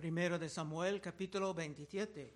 Primero 0.00 0.38
de 0.38 0.48
Samuel 0.48 0.98
capítulo 0.98 1.52
27. 1.52 2.34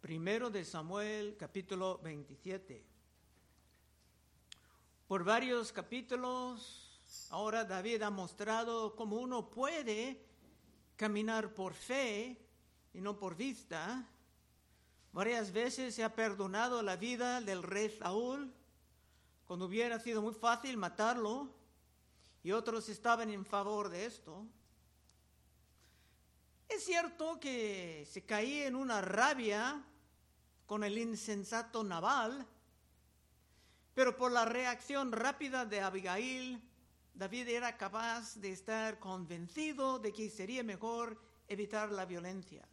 Primero 0.00 0.48
de 0.48 0.64
Samuel 0.64 1.34
capítulo 1.36 1.98
27. 2.04 2.84
Por 5.08 5.24
varios 5.24 5.72
capítulos, 5.72 7.02
ahora 7.30 7.64
David 7.64 8.02
ha 8.02 8.10
mostrado 8.10 8.94
cómo 8.94 9.16
uno 9.16 9.50
puede 9.50 10.22
caminar 10.94 11.52
por 11.52 11.74
fe 11.74 12.38
y 12.94 13.00
no 13.00 13.18
por 13.18 13.34
vista. 13.34 14.06
Varias 15.12 15.50
veces 15.50 15.96
se 15.96 16.04
ha 16.04 16.14
perdonado 16.14 16.80
la 16.82 16.94
vida 16.94 17.40
del 17.40 17.64
rey 17.64 17.90
Saúl 17.90 18.54
cuando 19.48 19.66
hubiera 19.66 19.98
sido 19.98 20.22
muy 20.22 20.34
fácil 20.34 20.76
matarlo 20.76 21.52
y 22.44 22.52
otros 22.52 22.88
estaban 22.88 23.30
en 23.30 23.44
favor 23.44 23.88
de 23.88 24.06
esto. 24.06 24.46
Es 26.68 26.84
cierto 26.84 27.40
que 27.40 28.06
se 28.10 28.26
caía 28.26 28.66
en 28.66 28.76
una 28.76 29.00
rabia 29.00 29.82
con 30.66 30.84
el 30.84 30.98
insensato 30.98 31.82
Naval, 31.82 32.46
pero 33.94 34.16
por 34.16 34.30
la 34.30 34.44
reacción 34.44 35.10
rápida 35.10 35.64
de 35.64 35.80
Abigail, 35.80 36.62
David 37.14 37.48
era 37.48 37.76
capaz 37.76 38.36
de 38.36 38.52
estar 38.52 38.98
convencido 38.98 39.98
de 39.98 40.12
que 40.12 40.28
sería 40.30 40.62
mejor 40.62 41.20
evitar 41.48 41.90
la 41.90 42.04
violencia. 42.04 42.68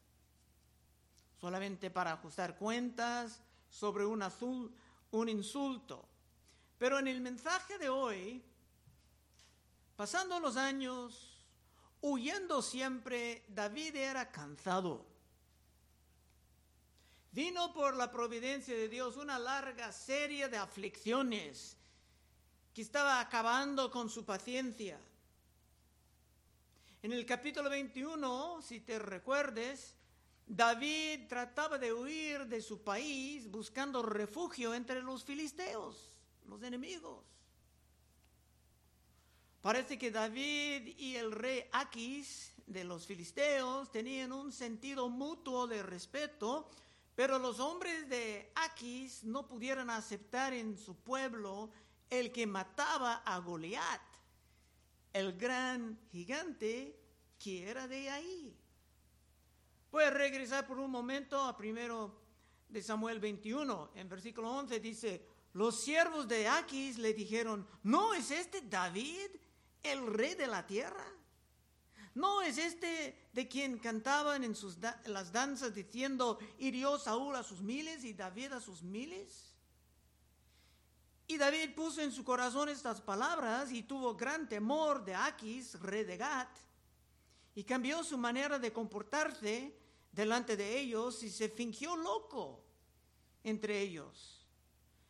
Solamente 1.40 1.90
para 1.90 2.12
ajustar 2.12 2.58
cuentas 2.58 3.42
sobre 3.70 4.06
un, 4.06 4.22
azul, 4.22 4.72
un 5.12 5.30
insulto. 5.30 6.08
Pero 6.78 7.00
en 7.00 7.08
el 7.08 7.22
mensaje 7.22 7.78
de 7.78 7.90
hoy, 7.90 8.44
pasando 9.96 10.40
los 10.40 10.58
años, 10.58 11.35
huyendo 12.06 12.62
siempre, 12.62 13.44
David 13.48 13.96
era 13.96 14.32
cansado. 14.32 15.04
Vino 17.32 17.74
por 17.74 17.96
la 17.96 18.12
providencia 18.12 18.76
de 18.76 18.88
Dios 18.88 19.18
una 19.18 19.40
larga 19.40 19.92
serie 19.92 20.48
de 20.48 20.58
aflicciones 20.58 21.76
que 22.74 22.84
estaba 22.84 23.20
acabando 23.20 23.90
con 23.90 24.10
su 24.10 24.24
paciencia. 24.24 25.00
En 27.02 27.12
el 27.12 27.26
capítulo 27.26 27.70
21, 27.70 28.62
si 28.62 28.82
te 28.82 29.00
recuerdes, 29.00 29.96
David 30.46 31.28
trataba 31.28 31.80
de 31.80 31.92
huir 31.92 32.46
de 32.46 32.62
su 32.62 32.84
país 32.84 33.50
buscando 33.50 34.04
refugio 34.04 34.76
entre 34.76 35.02
los 35.02 35.24
filisteos, 35.24 36.12
los 36.48 36.62
enemigos. 36.62 37.35
Parece 39.66 39.98
que 39.98 40.12
David 40.12 40.96
y 40.96 41.16
el 41.16 41.32
rey 41.32 41.68
Aquis 41.72 42.54
de 42.68 42.84
los 42.84 43.08
filisteos 43.08 43.92
tenían 43.92 44.32
un 44.32 44.52
sentido 44.52 45.10
mutuo 45.10 45.66
de 45.66 45.82
respeto, 45.82 46.70
pero 47.16 47.40
los 47.40 47.60
hombres 47.60 48.08
de 48.08 48.52
Aquis 48.54 49.24
no 49.24 49.48
pudieron 49.48 49.90
aceptar 49.90 50.54
en 50.54 50.78
su 50.78 50.98
pueblo 50.98 51.72
el 52.12 52.32
que 52.32 52.46
mataba 52.46 53.24
a 53.26 53.40
Goliat, 53.40 54.04
el 55.14 55.36
gran 55.36 55.98
gigante 56.12 57.00
que 57.40 57.68
era 57.68 57.88
de 57.88 58.12
ahí. 58.12 58.56
Puedes 59.90 60.14
regresar 60.14 60.68
por 60.68 60.78
un 60.78 60.92
momento 60.92 61.42
a 61.42 61.58
primero 61.58 62.22
de 62.70 62.84
Samuel 62.84 63.20
21, 63.20 63.94
en 63.96 64.10
versículo 64.10 64.52
11 64.52 64.80
dice, 64.80 65.26
los 65.54 65.82
siervos 65.82 66.28
de 66.28 66.48
Aquis 66.48 67.00
le 67.00 67.16
dijeron, 67.16 67.68
¿no 67.82 68.14
es 68.14 68.30
este 68.30 68.62
David 68.62 69.32
el 69.92 70.08
rey 70.08 70.36
de 70.36 70.48
la 70.48 70.66
tierra? 70.66 71.06
¿No 72.16 72.42
es 72.42 72.58
este 72.58 73.28
de 73.34 73.48
quien 73.48 73.78
cantaban 73.78 74.44
en 74.44 74.56
sus 74.56 74.78
las 75.06 75.32
danzas 75.34 75.76
diciendo, 75.76 76.40
hirió 76.58 76.98
Saúl 76.98 77.36
a 77.36 77.44
sus 77.44 77.62
miles 77.62 78.06
y 78.06 78.14
David 78.14 78.54
a 78.54 78.62
sus 78.62 78.82
miles? 78.84 79.54
Y 81.28 81.38
David 81.38 81.76
puso 81.76 82.02
en 82.02 82.12
su 82.12 82.24
corazón 82.24 82.70
estas 82.70 83.02
palabras 83.02 83.72
y 83.72 83.84
tuvo 83.84 84.16
gran 84.16 84.48
temor 84.48 85.04
de 85.04 85.16
Aquis, 85.16 85.80
rey 85.82 86.04
de 86.04 86.18
Gat, 86.18 86.50
y 87.56 87.64
cambió 87.64 88.04
su 88.04 88.18
manera 88.18 88.60
de 88.60 88.72
comportarse 88.72 89.76
delante 90.12 90.56
de 90.56 90.80
ellos 90.80 91.22
y 91.24 91.30
se 91.30 91.50
fingió 91.50 91.96
loco 91.98 92.64
entre 93.44 93.82
ellos. 93.82 94.46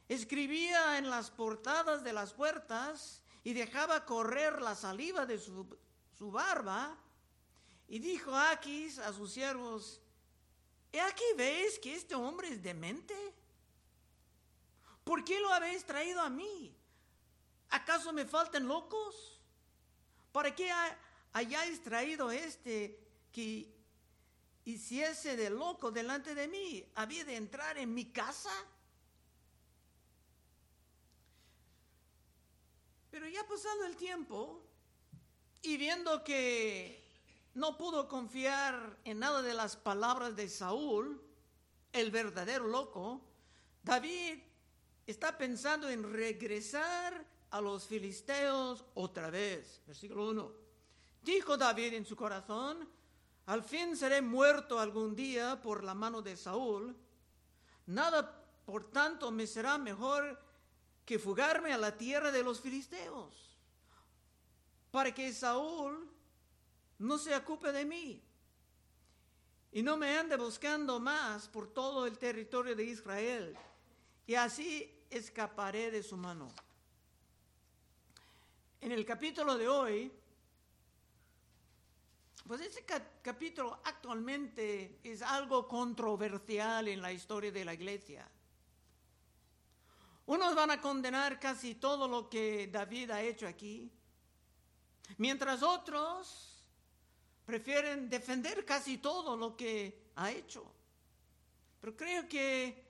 Escribía 0.08 0.98
en 0.98 1.10
las 1.10 1.32
portadas 1.32 2.04
de 2.04 2.14
las 2.14 2.34
puertas 2.34 3.22
y 3.46 3.54
dejaba 3.54 4.04
correr 4.06 4.60
la 4.60 4.74
saliva 4.76 5.28
de 5.28 5.38
su, 5.38 6.32
barba. 6.32 6.98
Y 7.88 8.00
dijo 8.00 8.36
Aquis 8.36 8.98
a 8.98 9.14
sus 9.14 9.32
siervos, 9.32 10.02
¿he 10.92 11.00
aquí 11.00 11.24
veis 11.38 11.78
que 11.78 11.94
este 11.94 12.16
hombre 12.16 12.50
es 12.50 12.64
demente? 12.64 13.14
¿Por 15.04 15.24
qué 15.24 15.40
lo 15.40 15.54
habéis 15.54 15.86
traído 15.86 16.22
a 16.22 16.30
mí? 16.30 16.76
¿Acaso 17.70 18.12
me 18.12 18.26
faltan 18.26 18.68
locos? 18.68 19.40
¿Para 20.32 20.56
qué 20.56 20.72
hayáis 21.32 21.84
traído 21.84 22.32
este 22.32 23.00
que 23.32 23.72
hiciese 24.66 25.38
de 25.38 25.52
loco 25.52 25.92
delante 25.92 26.34
de 26.34 26.48
mí? 26.48 26.84
¿Había 26.96 27.24
de 27.24 27.36
entrar 27.36 27.78
en 27.78 27.94
mi 27.94 28.06
casa? 28.06 28.50
Pero 33.16 33.30
ya 33.30 33.48
pasado 33.48 33.86
el 33.86 33.96
tiempo 33.96 34.62
y 35.62 35.78
viendo 35.78 36.22
que 36.22 37.02
no 37.54 37.78
pudo 37.78 38.10
confiar 38.10 39.00
en 39.06 39.20
nada 39.20 39.42
de 39.42 39.54
las 39.54 39.78
palabras 39.78 40.36
de 40.36 40.50
Saúl, 40.50 41.22
el 41.94 42.12
verdadero 42.12 42.68
loco, 42.68 43.22
David 43.84 44.40
está 45.08 45.38
pensando 45.38 45.88
en 45.88 46.12
regresar 46.12 47.26
a 47.52 47.62
los 47.62 47.88
filisteos 47.88 48.84
otra 48.96 49.30
vez. 49.30 49.82
Versículo 49.88 50.28
1. 50.32 50.52
Dijo 51.22 51.56
David 51.56 51.94
en 51.94 52.06
su 52.06 52.18
corazón, 52.18 52.86
al 53.46 53.64
fin 53.64 53.96
seré 53.96 54.22
muerto 54.22 54.78
algún 54.78 55.16
día 55.16 55.62
por 55.62 55.86
la 55.86 55.94
mano 55.94 56.22
de 56.22 56.36
Saúl. 56.36 56.94
Nada, 57.86 58.44
por 58.66 58.92
tanto, 58.92 59.32
me 59.32 59.48
será 59.48 59.78
mejor 59.78 60.38
que 61.06 61.20
fugarme 61.20 61.72
a 61.72 61.78
la 61.78 61.96
tierra 61.96 62.32
de 62.32 62.44
los 62.44 62.60
filisteos, 62.60 63.58
para 64.92 65.14
que 65.14 65.32
Saúl 65.32 66.10
no 67.00 67.18
se 67.18 67.36
ocupe 67.36 67.72
de 67.72 67.86
mí 67.86 68.22
y 69.72 69.84
no 69.84 69.98
me 69.98 70.18
ande 70.18 70.38
buscando 70.38 71.00
más 71.00 71.48
por 71.48 71.68
todo 71.68 72.08
el 72.08 72.18
territorio 72.18 72.76
de 72.76 72.86
Israel, 72.86 73.56
y 74.26 74.36
así 74.36 74.92
escaparé 75.10 75.92
de 75.92 76.02
su 76.02 76.18
mano. 76.18 76.48
En 78.82 78.92
el 78.92 79.06
capítulo 79.06 79.58
de 79.58 79.68
hoy, 79.68 80.12
pues 82.48 82.62
ese 82.62 82.86
capítulo 83.22 83.80
actualmente 83.84 85.00
es 85.04 85.22
algo 85.22 85.68
controversial 85.68 86.88
en 86.88 87.02
la 87.02 87.12
historia 87.12 87.52
de 87.52 87.66
la 87.66 87.74
iglesia. 87.74 88.30
Unos 90.28 90.56
van 90.56 90.72
a 90.72 90.82
condenar 90.82 91.40
casi 91.40 91.76
todo 91.76 92.08
lo 92.08 92.30
que 92.30 92.68
David 92.68 93.12
ha 93.12 93.22
hecho 93.22 93.48
aquí, 93.48 93.92
mientras 95.18 95.62
otros 95.62 96.64
prefieren 97.46 98.10
defender 98.10 98.66
casi 98.66 98.98
todo 98.98 99.38
lo 99.38 99.56
que 99.56 100.10
ha 100.16 100.32
hecho. 100.32 100.66
Pero 101.80 101.96
creo 101.96 102.28
que 102.28 102.84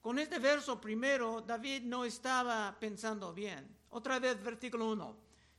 con 0.00 0.18
este 0.18 0.38
verso 0.40 0.80
primero 0.80 1.40
David 1.40 1.82
no 1.82 2.04
estaba 2.04 2.76
pensando 2.78 3.32
bien. 3.32 3.76
Otra 3.90 4.18
vez 4.18 4.42
versículo 4.42 4.90
1. 4.90 5.16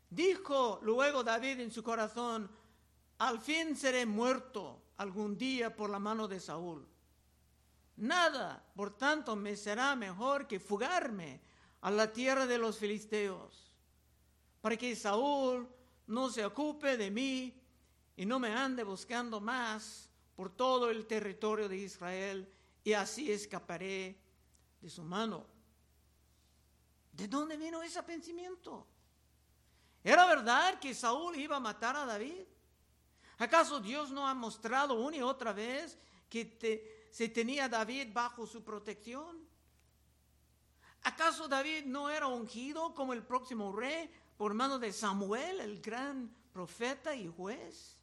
Dijo 0.10 0.80
luego 0.84 1.24
David 1.24 1.62
en 1.62 1.72
su 1.72 1.84
corazón, 1.84 2.50
al 3.20 3.40
fin 3.40 3.76
seré 3.76 4.06
muerto 4.06 4.82
algún 4.98 5.38
día 5.38 5.76
por 5.76 5.90
la 5.90 6.00
mano 6.00 6.28
de 6.28 6.40
Saúl. 6.40 6.86
Nada, 7.98 8.64
por 8.76 8.96
tanto, 8.96 9.36
me 9.36 9.56
será 9.56 9.96
mejor 9.96 10.48
que 10.48 10.60
fugarme 10.60 11.42
a 11.82 11.90
la 11.90 12.12
tierra 12.14 12.46
de 12.46 12.58
los 12.58 12.78
filisteos, 12.78 13.74
para 14.62 14.78
que 14.78 14.96
Saúl 14.96 15.68
no 16.06 16.30
se 16.30 16.46
ocupe 16.46 16.96
de 16.96 17.10
mí 17.10 17.60
y 18.16 18.26
no 18.26 18.40
me 18.40 18.54
ande 18.54 18.84
buscando 18.84 19.40
más 19.40 20.10
por 20.36 20.56
todo 20.56 20.92
el 20.92 21.08
territorio 21.08 21.68
de 21.68 21.78
Israel, 21.78 22.54
y 22.84 22.94
así 22.94 23.32
escaparé 23.32 24.16
de 24.80 24.90
su 24.90 25.04
mano. 25.04 25.46
¿De 27.12 27.28
dónde 27.28 27.58
vino 27.58 27.82
ese 27.82 28.04
pensamiento? 28.04 28.88
¿Era 30.04 30.26
verdad 30.28 30.80
que 30.80 30.94
Saúl 30.94 31.36
iba 31.36 31.58
a 31.58 31.60
matar 31.60 31.96
a 31.96 32.06
David? 32.06 32.46
¿Acaso 33.40 33.80
Dios 33.80 34.12
no 34.12 34.28
ha 34.28 34.34
mostrado 34.36 34.94
una 34.94 35.18
y 35.18 35.22
otra 35.22 35.52
vez 35.52 35.98
que 36.30 36.46
te, 36.46 36.97
se 37.12 37.30
tenía 37.30 37.70
David 37.70 38.10
bajo 38.14 38.46
su 38.46 38.64
protección. 38.64 39.48
¿Acaso 41.04 41.48
David 41.48 41.86
no 41.86 42.10
era 42.10 42.28
ungido 42.28 42.94
como 42.94 43.14
el 43.14 43.24
próximo 43.24 43.72
rey 43.72 44.10
por 44.38 44.54
mano 44.54 44.78
de 44.78 44.92
Samuel, 44.92 45.62
el 45.62 45.82
gran 45.82 46.36
profeta 46.52 47.16
y 47.16 47.28
juez? 47.28 47.98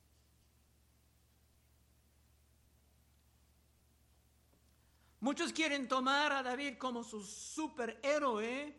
Muchos 5.21 5.53
quieren 5.55 5.89
tomar 5.89 6.33
a 6.33 6.43
David 6.43 6.77
como 6.77 7.03
su 7.03 7.23
superhéroe, 7.23 8.77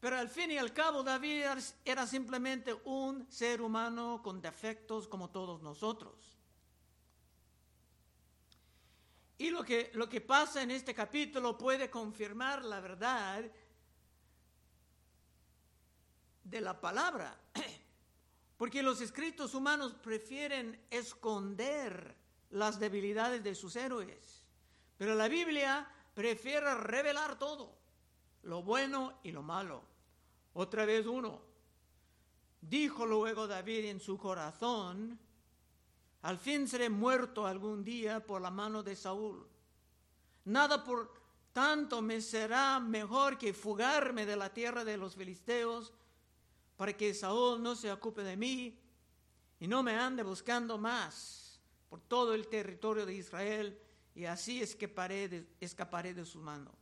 pero 0.00 0.16
al 0.16 0.30
fin 0.30 0.50
y 0.50 0.56
al 0.56 0.72
cabo 0.72 1.02
David 1.02 1.44
era 1.84 2.06
simplemente 2.06 2.72
un 2.84 3.30
ser 3.30 3.60
humano 3.60 4.22
con 4.22 4.40
defectos 4.40 5.06
como 5.06 5.28
todos 5.28 5.62
nosotros. 5.62 6.31
Y 9.42 9.50
lo 9.50 9.64
que, 9.64 9.90
lo 9.94 10.08
que 10.08 10.20
pasa 10.20 10.62
en 10.62 10.70
este 10.70 10.94
capítulo 10.94 11.58
puede 11.58 11.90
confirmar 11.90 12.64
la 12.64 12.78
verdad 12.78 13.42
de 16.44 16.60
la 16.60 16.80
palabra, 16.80 17.36
porque 18.56 18.84
los 18.84 19.00
escritos 19.00 19.54
humanos 19.54 19.94
prefieren 19.94 20.86
esconder 20.88 22.14
las 22.50 22.78
debilidades 22.78 23.42
de 23.42 23.56
sus 23.56 23.74
héroes, 23.74 24.46
pero 24.96 25.16
la 25.16 25.26
Biblia 25.26 25.90
prefiere 26.14 26.72
revelar 26.76 27.36
todo, 27.36 27.76
lo 28.42 28.62
bueno 28.62 29.18
y 29.24 29.32
lo 29.32 29.42
malo. 29.42 29.82
Otra 30.52 30.84
vez 30.84 31.04
uno, 31.04 31.42
dijo 32.60 33.06
luego 33.06 33.48
David 33.48 33.86
en 33.86 33.98
su 33.98 34.16
corazón, 34.16 35.18
al 36.22 36.38
fin 36.38 36.68
seré 36.68 36.88
muerto 36.88 37.46
algún 37.46 37.84
día 37.84 38.24
por 38.24 38.40
la 38.40 38.50
mano 38.50 38.82
de 38.82 38.96
Saúl. 38.96 39.46
Nada 40.44 40.82
por 40.82 41.20
tanto 41.52 42.00
me 42.00 42.20
será 42.20 42.80
mejor 42.80 43.38
que 43.38 43.52
fugarme 43.52 44.24
de 44.24 44.36
la 44.36 44.52
tierra 44.52 44.84
de 44.84 44.96
los 44.96 45.16
filisteos 45.16 45.92
para 46.76 46.96
que 46.96 47.14
Saúl 47.14 47.62
no 47.62 47.74
se 47.74 47.92
ocupe 47.92 48.22
de 48.22 48.36
mí 48.36 48.78
y 49.60 49.66
no 49.66 49.82
me 49.82 49.96
ande 49.96 50.22
buscando 50.22 50.78
más 50.78 51.60
por 51.88 52.00
todo 52.00 52.34
el 52.34 52.48
territorio 52.48 53.04
de 53.04 53.14
Israel 53.14 53.78
y 54.14 54.24
así 54.24 54.62
escaparé 54.62 55.28
de, 55.28 55.46
escaparé 55.60 56.14
de 56.14 56.24
su 56.24 56.40
mano. 56.40 56.72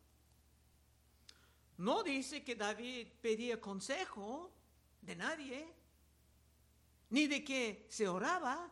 No 1.79 2.03
dice 2.03 2.45
que 2.45 2.57
David 2.57 3.09
pedía 3.21 3.61
consejo 3.61 4.53
de 5.01 5.17
nadie, 5.17 5.67
ni 7.09 7.27
de 7.27 7.43
que 7.43 7.87
se 7.89 8.07
oraba. 8.07 8.71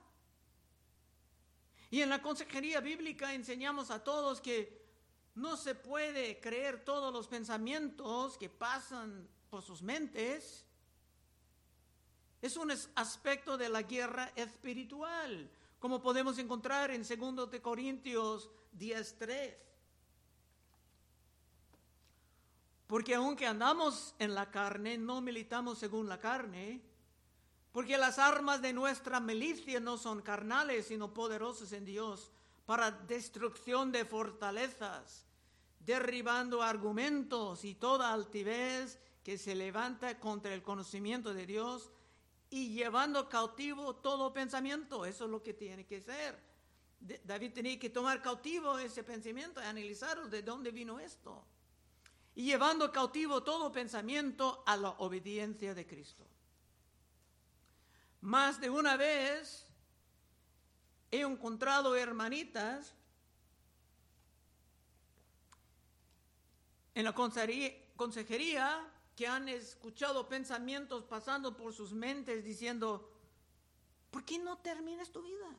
Y 1.90 2.02
en 2.02 2.11
la 2.11 2.20
consejería 2.20 2.81
bíblica 2.81 3.32
enseñamos 3.32 3.90
a 3.90 4.05
todos 4.05 4.40
que 4.40 4.87
no 5.35 5.56
se 5.56 5.75
puede 5.75 6.40
creer 6.40 6.85
todos 6.85 7.12
los 7.12 7.29
pensamientos 7.29 8.37
que 8.37 8.50
pasan 8.50 9.29
por 9.49 9.62
sus 9.62 9.82
mentes. 9.82 10.67
Es 12.43 12.56
un 12.56 12.70
aspecto 12.94 13.56
de 13.56 13.69
la 13.69 13.82
guerra 13.82 14.32
espiritual, 14.37 15.50
como 15.79 16.02
podemos 16.02 16.38
encontrar 16.38 16.90
en 16.90 17.02
2 17.02 17.50
de 17.50 17.62
Corintios 17.62 18.50
10:3. 18.73 19.56
Porque 22.87 23.14
aunque 23.14 23.46
andamos 23.46 24.14
en 24.19 24.35
la 24.35 24.50
carne, 24.50 24.99
no 24.99 25.20
militamos 25.20 25.79
según 25.79 26.08
la 26.08 26.19
carne, 26.19 26.82
porque 27.73 27.99
las 27.99 28.19
armas 28.19 28.62
de 28.62 28.73
nuestra 28.73 29.20
milicia 29.20 29.81
no 29.81 29.99
son 29.99 30.23
carnales, 30.23 30.87
sino 30.87 31.12
poderosas 31.12 31.73
en 31.73 31.85
Dios 31.85 32.31
para 32.67 32.91
destrucción 32.91 33.93
de 33.93 34.05
fortalezas, 34.05 35.25
derribando 35.81 36.62
argumentos 36.62 37.65
y 37.65 37.75
toda 37.75 38.12
altivez 38.12 38.99
que 39.23 39.38
se 39.38 39.55
levanta 39.55 40.19
contra 40.19 40.55
el 40.55 40.62
conocimiento 40.62 41.35
de 41.35 41.47
Dios 41.47 41.91
y 42.50 42.70
llevando 42.70 43.29
cautivo 43.29 43.97
todo 43.97 44.32
pensamiento. 44.32 45.05
Eso 45.05 45.25
es 45.25 45.31
lo 45.31 45.43
que 45.43 45.55
tiene 45.55 45.87
que 45.87 46.00
ser. 46.00 46.38
David 46.99 47.53
tenía 47.53 47.79
que 47.79 47.91
tomar 47.91 48.21
cautivo 48.21 48.79
ese 48.79 49.05
pensamiento 49.05 49.62
y 49.62 49.64
analizar 49.64 50.29
de 50.29 50.43
dónde 50.43 50.71
vino 50.71 50.99
esto. 50.99 51.44
Y 52.35 52.44
llevando 52.44 52.91
cautivo 52.93 53.43
todo 53.43 53.71
pensamiento 53.71 54.62
a 54.67 54.76
la 54.76 54.91
obediencia 54.91 55.75
de 55.75 55.87
Cristo. 55.87 56.26
Más 58.20 58.61
de 58.61 58.69
una 58.70 58.97
vez 58.97 59.67
he 61.11 61.20
encontrado 61.20 61.97
hermanitas 61.97 62.94
en 66.94 67.05
la 67.05 67.15
consejería 67.15 68.93
que 69.15 69.26
han 69.26 69.49
escuchado 69.49 70.29
pensamientos 70.29 71.05
pasando 71.05 71.56
por 71.56 71.73
sus 71.73 71.93
mentes 71.93 72.44
diciendo, 72.44 73.12
¿por 74.11 74.25
qué 74.25 74.38
no 74.38 74.59
terminas 74.59 75.11
tu 75.11 75.23
vida? 75.23 75.56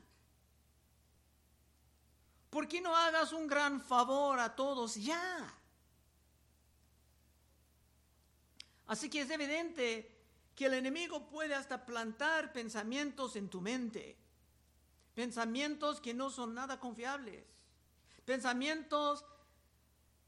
¿Por 2.50 2.68
qué 2.68 2.82
no 2.82 2.96
hagas 2.96 3.32
un 3.32 3.48
gran 3.48 3.80
favor 3.80 4.40
a 4.40 4.56
todos 4.56 4.96
ya? 4.96 5.54
Así 8.88 9.10
que 9.10 9.22
es 9.22 9.30
evidente 9.30 10.19
que 10.60 10.66
el 10.66 10.74
enemigo 10.74 11.26
puede 11.30 11.56
hasta 11.56 11.86
plantar 11.86 12.52
pensamientos 12.52 13.38
en 13.38 13.48
tu 13.48 13.62
mente, 13.62 14.18
pensamientos 15.16 16.02
que 16.02 16.14
no 16.14 16.30
son 16.30 16.54
nada 16.54 16.82
confiables, 16.82 17.46
pensamientos 18.26 19.24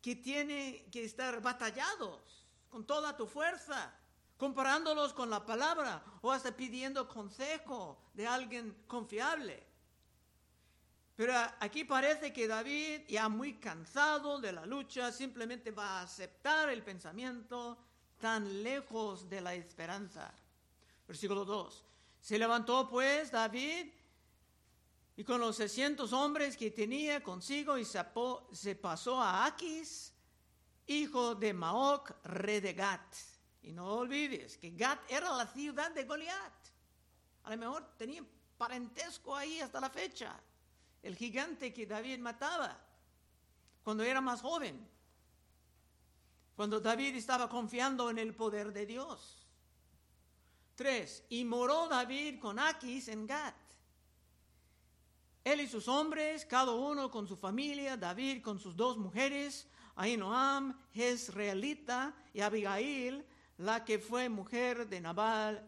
que 0.01 0.16
tienen 0.16 0.89
que 0.89 1.04
estar 1.04 1.42
batallados 1.42 2.48
con 2.69 2.86
toda 2.86 3.18
tu 3.18 3.28
fuerza, 3.28 3.94
comparándolos 4.38 5.12
con 5.12 5.30
la 5.30 5.45
palabra 5.45 6.01
o 6.22 6.31
hasta 6.31 6.56
pidiendo 6.56 7.10
consejo 7.10 8.01
de 8.13 8.25
alguien 8.25 8.86
confiable. 8.88 9.68
Pero 11.18 11.34
aquí 11.60 11.84
parece 11.84 12.31
que 12.31 12.48
David, 12.48 13.01
ya 13.10 13.27
muy 13.27 13.56
cansado 13.56 14.39
de 14.39 14.54
la 14.54 14.66
lucha, 14.66 15.12
simplemente 15.12 15.72
va 15.72 16.00
a 16.00 16.04
aceptar 16.04 16.69
el 16.69 16.84
pensamiento 16.84 17.77
tan 18.21 18.63
lejos 18.63 19.27
de 19.27 19.41
la 19.41 19.53
esperanza. 19.53 20.33
Versículo 21.07 21.44
2. 21.44 21.83
Se 22.21 22.39
levantó 22.39 22.88
pues 22.88 23.31
David 23.31 23.88
y 25.18 25.23
con 25.25 25.41
los 25.41 25.57
600 25.57 26.13
hombres 26.13 26.56
que 26.56 26.71
tenía 26.71 27.21
consigo 27.21 27.77
y 27.77 27.83
se 27.83 28.75
pasó 28.75 29.21
a 29.21 29.45
Aquis, 29.45 30.13
hijo 30.88 31.35
de 31.35 31.53
Maoc, 31.53 32.15
rey 32.23 32.62
de 32.62 32.73
Gat. 32.73 33.15
Y 33.63 33.73
no 33.73 33.88
olvides 33.88 34.57
que 34.57 34.71
Gat 34.71 35.00
era 35.12 35.35
la 35.35 35.47
ciudad 35.47 35.91
de 35.91 36.06
Goliat. 36.06 36.53
A 37.44 37.50
lo 37.50 37.57
mejor 37.57 37.98
tenía 37.98 38.24
parentesco 38.57 39.36
ahí 39.36 39.60
hasta 39.60 39.81
la 39.81 39.89
fecha. 39.89 40.39
El 41.01 41.15
gigante 41.15 41.74
que 41.74 41.86
David 41.86 42.19
mataba 42.19 42.79
cuando 43.84 44.03
era 44.03 44.22
más 44.22 44.41
joven 44.41 44.88
cuando 46.62 46.80
David 46.80 47.15
estaba 47.15 47.50
confiando 47.50 48.12
en 48.12 48.20
el 48.20 48.36
poder 48.36 48.72
de 48.72 48.86
Dios. 48.86 49.48
Tres, 50.75 51.25
y 51.27 51.44
moró 51.44 51.88
David 51.88 52.39
con 52.39 52.60
Aquis 52.60 53.08
en 53.08 53.25
Gat. 53.25 53.56
Él 55.44 55.62
y 55.62 55.68
sus 55.68 55.88
hombres, 55.88 56.46
cada 56.46 56.72
uno 56.74 57.10
con 57.10 57.27
su 57.27 57.36
familia, 57.36 57.98
David 57.98 58.44
con 58.44 58.60
sus 58.60 58.75
dos 58.75 58.96
mujeres, 58.96 59.68
Ahinoam, 59.96 60.80
Jezreelita, 60.94 62.13
y 62.32 62.41
Abigail, 62.41 63.25
la 63.58 63.84
que 63.84 63.98
fue 63.98 64.30
mujer 64.30 64.88
de 64.88 65.01
Nabal, 65.01 65.68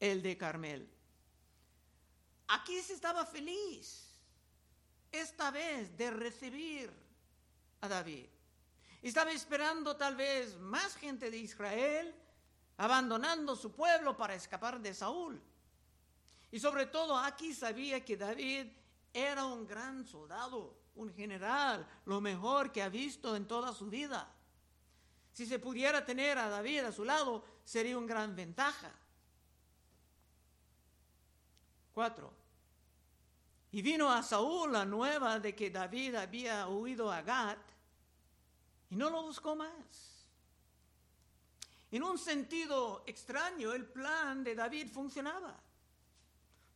el 0.00 0.22
de 0.22 0.34
Carmel. 0.38 0.90
Aquis 2.48 2.88
estaba 2.88 3.26
feliz, 3.26 4.18
esta 5.12 5.50
vez, 5.50 5.94
de 5.94 6.10
recibir 6.10 6.90
a 7.82 7.88
David. 7.88 8.39
Estaba 9.02 9.32
esperando 9.32 9.96
tal 9.96 10.16
vez 10.16 10.58
más 10.58 10.94
gente 10.96 11.30
de 11.30 11.38
Israel 11.38 12.14
abandonando 12.76 13.56
su 13.56 13.72
pueblo 13.72 14.16
para 14.16 14.34
escapar 14.34 14.80
de 14.80 14.94
Saúl. 14.94 15.40
Y 16.50 16.58
sobre 16.58 16.86
todo 16.86 17.16
aquí 17.16 17.54
sabía 17.54 18.04
que 18.04 18.16
David 18.16 18.66
era 19.12 19.44
un 19.44 19.66
gran 19.66 20.06
soldado, 20.06 20.76
un 20.94 21.12
general, 21.14 21.86
lo 22.06 22.20
mejor 22.20 22.72
que 22.72 22.82
ha 22.82 22.88
visto 22.88 23.36
en 23.36 23.46
toda 23.46 23.72
su 23.72 23.86
vida. 23.88 24.32
Si 25.32 25.46
se 25.46 25.58
pudiera 25.58 26.04
tener 26.04 26.38
a 26.38 26.48
David 26.48 26.80
a 26.80 26.92
su 26.92 27.04
lado, 27.04 27.44
sería 27.64 27.96
una 27.96 28.06
gran 28.06 28.34
ventaja. 28.34 28.92
Cuatro. 31.92 32.32
Y 33.72 33.82
vino 33.82 34.10
a 34.10 34.22
Saúl 34.22 34.72
la 34.72 34.84
nueva 34.84 35.38
de 35.38 35.54
que 35.54 35.70
David 35.70 36.16
había 36.16 36.66
huido 36.68 37.12
a 37.12 37.22
Gat 37.22 37.69
y 38.90 38.96
no 38.96 39.08
lo 39.08 39.22
buscó 39.22 39.56
más. 39.56 40.26
En 41.90 42.02
un 42.02 42.18
sentido 42.18 43.02
extraño, 43.06 43.72
el 43.72 43.86
plan 43.86 44.44
de 44.44 44.54
David 44.54 44.88
funcionaba. 44.92 45.58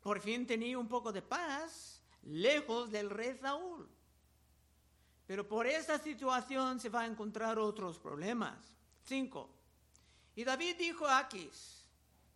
Por 0.01 0.21
fin 0.21 0.47
tenía 0.47 0.79
un 0.79 0.89
poco 0.89 1.13
de 1.13 1.23
paz, 1.23 2.01
lejos 2.23 2.91
del 2.91 3.11
rey 3.11 3.37
Saúl. 3.41 3.89
Pero 5.27 5.49
por 5.49 5.67
esta 5.67 5.99
situación 5.99 6.81
se 6.81 6.89
va 6.89 7.03
a 7.03 7.07
encontrar 7.07 7.59
otros 7.59 7.99
problemas. 7.99 8.59
Cinco. 9.05 9.51
Y 10.37 10.45
David 10.45 10.77
dijo 10.79 11.07
a 11.07 11.19
Aquis, 11.19 11.85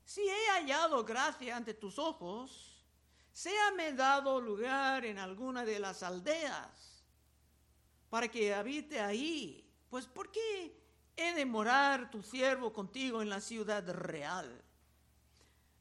si 0.04 0.23
he 0.23 0.50
hallado 0.50 1.04
gracia 1.04 1.56
ante 1.56 1.75
tus 1.75 1.99
ojos, 1.99 2.82
séame 3.32 3.92
dado 3.92 4.40
lugar 4.40 5.04
en 5.04 5.18
alguna 5.18 5.64
de 5.64 5.78
las 5.78 6.02
aldeas 6.02 7.04
para 8.08 8.28
que 8.28 8.54
habite 8.54 9.00
ahí. 9.00 9.67
Pues 9.90 10.07
¿por 10.07 10.30
qué 10.30 10.76
he 11.16 11.35
de 11.35 11.47
morar 11.47 12.11
tu 12.11 12.23
siervo 12.23 12.73
contigo 12.73 13.23
en 13.23 13.30
la 13.30 13.40
ciudad 13.40 13.88
real? 13.90 14.62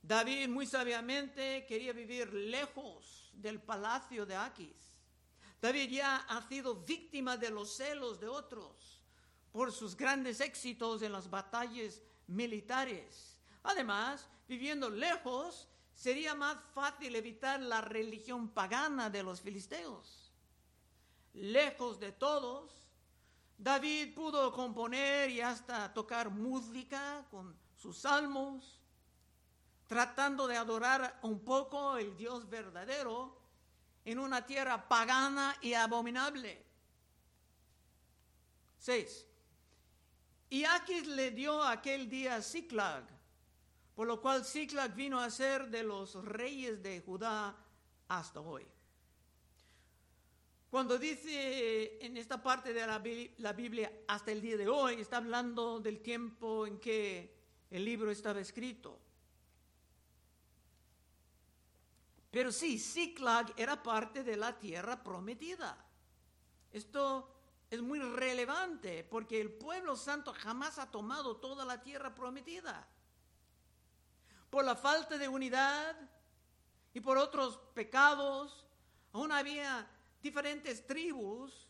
David 0.01 0.47
muy 0.47 0.65
sabiamente 0.65 1.65
quería 1.65 1.91
vivir 1.91 2.33
lejos 2.33 3.29
del 3.33 3.61
palacio 3.61 4.25
de 4.25 4.35
Aquis. 4.35 4.97
David 5.61 5.89
ya 5.89 6.17
ha 6.17 6.47
sido 6.47 6.75
víctima 6.75 7.35
de 7.35 7.49
los 7.49 7.75
celos 7.75 8.19
de 8.19 8.27
otros 8.27 9.01
por 9.51 9.73
sus 9.73 9.97
grandes 9.97 10.39
éxitos 10.39 11.01
en 11.01 11.11
las 11.11 11.29
batallas 11.29 12.01
militares. 12.27 13.37
Además, 13.63 14.29
viviendo 14.47 14.89
lejos, 14.89 15.67
sería 15.93 16.35
más 16.35 16.57
fácil 16.73 17.15
evitar 17.15 17.59
la 17.59 17.81
religión 17.81 18.49
pagana 18.49 19.09
de 19.09 19.23
los 19.23 19.41
filisteos. 19.41 20.31
Lejos 21.33 21.99
de 21.99 22.11
todos, 22.11 22.86
David 23.57 24.13
pudo 24.13 24.51
componer 24.51 25.29
y 25.31 25.41
hasta 25.41 25.91
tocar 25.93 26.29
música 26.29 27.25
con 27.31 27.55
sus 27.75 27.97
salmos, 27.97 28.79
tratando 29.87 30.47
de 30.47 30.57
adorar 30.57 31.19
un 31.23 31.43
poco 31.43 31.97
el 31.97 32.15
Dios 32.15 32.47
verdadero 32.47 33.41
en 34.05 34.19
una 34.19 34.45
tierra 34.45 34.87
pagana 34.87 35.57
y 35.61 35.73
abominable. 35.73 36.63
6. 38.79 39.25
Y 40.49 40.63
Aquis 40.63 41.07
le 41.07 41.31
dio 41.31 41.63
aquel 41.63 42.07
día 42.09 42.35
a 42.35 42.41
por 43.95 44.07
lo 44.07 44.21
cual 44.21 44.45
Ciclag 44.45 44.93
vino 44.93 45.19
a 45.19 45.29
ser 45.31 45.69
de 45.69 45.81
los 45.81 46.13
reyes 46.23 46.81
de 46.83 47.01
Judá 47.01 47.55
hasta 48.07 48.39
hoy. 48.39 48.65
Cuando 50.77 50.99
dice 50.99 51.97
en 52.05 52.17
esta 52.17 52.39
parte 52.39 52.71
de 52.71 52.85
la, 52.85 53.51
Biblia 53.51 53.91
hasta 54.07 54.31
el 54.31 54.39
día 54.39 54.57
de 54.57 54.67
hoy, 54.67 55.01
está 55.01 55.17
hablando 55.17 55.79
del 55.79 56.03
tiempo 56.03 56.67
en 56.67 56.79
que 56.79 57.35
el 57.71 57.83
libro 57.83 58.11
estaba 58.11 58.39
escrito. 58.39 58.99
Pero 62.29 62.51
sí, 62.51 62.77
Ziklag 62.77 63.55
era 63.57 63.81
parte 63.81 64.23
de 64.23 64.37
la 64.37 64.59
tierra 64.59 65.03
prometida. 65.03 65.83
Esto 66.71 67.27
es 67.71 67.81
muy 67.81 67.97
relevante 67.97 69.03
porque 69.03 69.41
el 69.41 69.51
pueblo 69.51 69.95
santo 69.95 70.31
jamás 70.31 70.77
ha 70.77 70.91
tomado 70.91 71.37
toda 71.37 71.65
la 71.65 71.81
tierra 71.81 72.13
prometida. 72.13 72.87
Por 74.51 74.63
la 74.63 74.75
falta 74.75 75.17
de 75.17 75.27
unidad 75.27 75.95
y 76.93 77.01
por 77.01 77.17
otros 77.17 77.57
pecados, 77.73 78.67
aún 79.11 79.31
había 79.31 79.89
diferentes 80.27 80.85
tribus 80.85 81.67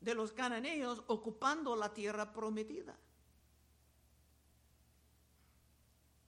de 0.00 0.14
los 0.14 0.32
cananeos 0.32 1.04
ocupando 1.06 1.76
la 1.76 1.94
tierra 1.94 2.32
prometida. 2.32 2.96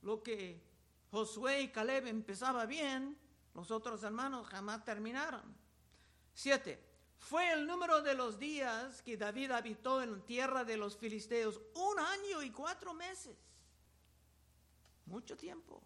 Lo 0.02 0.22
que 0.22 0.62
Josué 1.10 1.62
y 1.62 1.68
Caleb 1.72 2.06
empezaba 2.06 2.64
bien, 2.66 3.18
los 3.54 3.72
otros 3.72 4.04
hermanos 4.04 4.46
jamás 4.46 4.84
terminaron. 4.84 5.42
Siete. 6.32 6.92
Fue 7.18 7.52
el 7.52 7.66
número 7.66 8.02
de 8.02 8.14
los 8.14 8.38
días 8.38 9.00
que 9.02 9.16
David 9.16 9.50
habitó 9.52 10.02
en 10.02 10.20
tierra 10.22 10.62
de 10.62 10.76
los 10.76 10.96
filisteos 10.96 11.60
un 11.74 11.98
año 11.98 12.42
y 12.42 12.50
cuatro 12.50 12.92
meses. 12.92 13.36
Mucho 15.06 15.36
tiempo. 15.36 15.82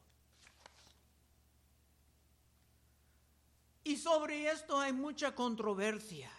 Y 3.89 3.97
sobre 3.97 4.51
esto 4.51 4.79
hay 4.79 4.93
mucha 4.93 5.35
controversia. 5.35 6.31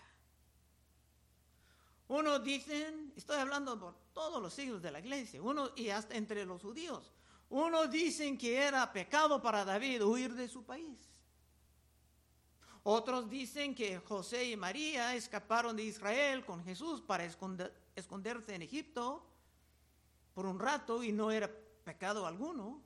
Uno 2.08 2.38
dicen, 2.38 3.12
estoy 3.16 3.38
hablando 3.38 3.80
por 3.80 3.96
todos 4.14 4.40
los 4.40 4.54
siglos 4.54 4.84
de 4.84 4.92
la 4.92 5.00
iglesia, 5.00 5.42
uno 5.42 5.72
y 5.76 5.90
hasta 5.90 6.14
entre 6.14 6.46
los 6.46 6.62
judíos, 6.62 7.12
uno 7.50 7.88
dicen 7.88 8.38
que 8.38 8.56
era 8.56 8.94
pecado 8.94 9.42
para 9.42 9.66
David 9.66 10.04
huir 10.04 10.36
de 10.36 10.48
su 10.48 10.64
país. 10.64 11.00
Otros 12.84 13.28
dicen 13.28 13.74
que 13.74 13.98
José 13.98 14.46
y 14.46 14.56
María 14.56 15.16
escaparon 15.16 15.76
de 15.76 15.86
Israel 15.86 16.46
con 16.46 16.64
Jesús 16.64 17.02
para 17.02 17.26
esconderse 17.26 18.54
en 18.54 18.62
Egipto 18.62 19.26
por 20.36 20.46
un 20.46 20.60
rato 20.60 21.04
y 21.04 21.12
no 21.12 21.32
era 21.32 21.50
pecado 21.84 22.28
alguno. 22.28 22.84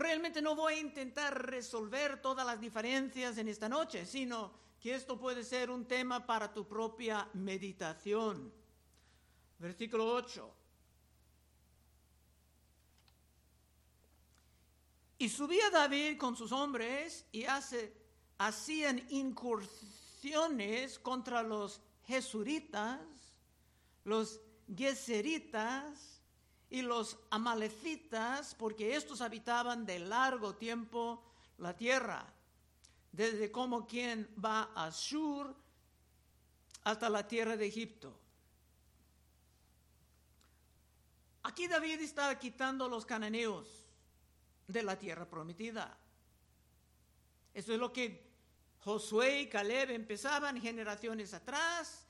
Realmente 0.00 0.40
no 0.40 0.56
voy 0.56 0.72
a 0.72 0.80
intentar 0.80 1.46
resolver 1.46 2.22
todas 2.22 2.46
las 2.46 2.58
diferencias 2.58 3.36
en 3.36 3.48
esta 3.48 3.68
noche, 3.68 4.06
sino 4.06 4.50
que 4.80 4.94
esto 4.94 5.18
puede 5.18 5.44
ser 5.44 5.70
un 5.70 5.84
tema 5.84 6.24
para 6.24 6.50
tu 6.54 6.66
propia 6.66 7.28
meditación. 7.34 8.50
Versículo 9.58 10.10
8. 10.14 10.54
Y 15.18 15.28
subía 15.28 15.68
David 15.68 16.16
con 16.16 16.34
sus 16.34 16.50
hombres 16.50 17.26
y 17.30 17.44
hace 17.44 17.94
hacían 18.38 19.04
incursiones 19.10 20.98
contra 20.98 21.42
los 21.42 21.82
jesuritas, 22.06 23.02
los 24.04 24.40
geseritas 24.74 26.19
y 26.70 26.82
los 26.82 27.18
amalecitas, 27.30 28.54
porque 28.54 28.94
estos 28.94 29.20
habitaban 29.20 29.84
de 29.84 29.98
largo 29.98 30.54
tiempo 30.54 31.22
la 31.58 31.76
tierra, 31.76 32.24
desde 33.10 33.50
como 33.50 33.86
quien 33.86 34.32
va 34.42 34.70
a 34.74 34.88
Shur 34.90 35.54
hasta 36.84 37.10
la 37.10 37.26
tierra 37.26 37.56
de 37.56 37.66
Egipto. 37.66 38.16
Aquí 41.42 41.66
David 41.66 42.00
está 42.00 42.38
quitando 42.38 42.88
los 42.88 43.04
cananeos 43.04 43.66
de 44.68 44.82
la 44.84 44.96
tierra 44.96 45.28
prometida. 45.28 45.96
Eso 47.52 47.72
es 47.72 47.80
lo 47.80 47.92
que 47.92 48.30
Josué 48.78 49.40
y 49.40 49.48
Caleb 49.48 49.90
empezaban 49.90 50.60
generaciones 50.60 51.34
atrás 51.34 52.06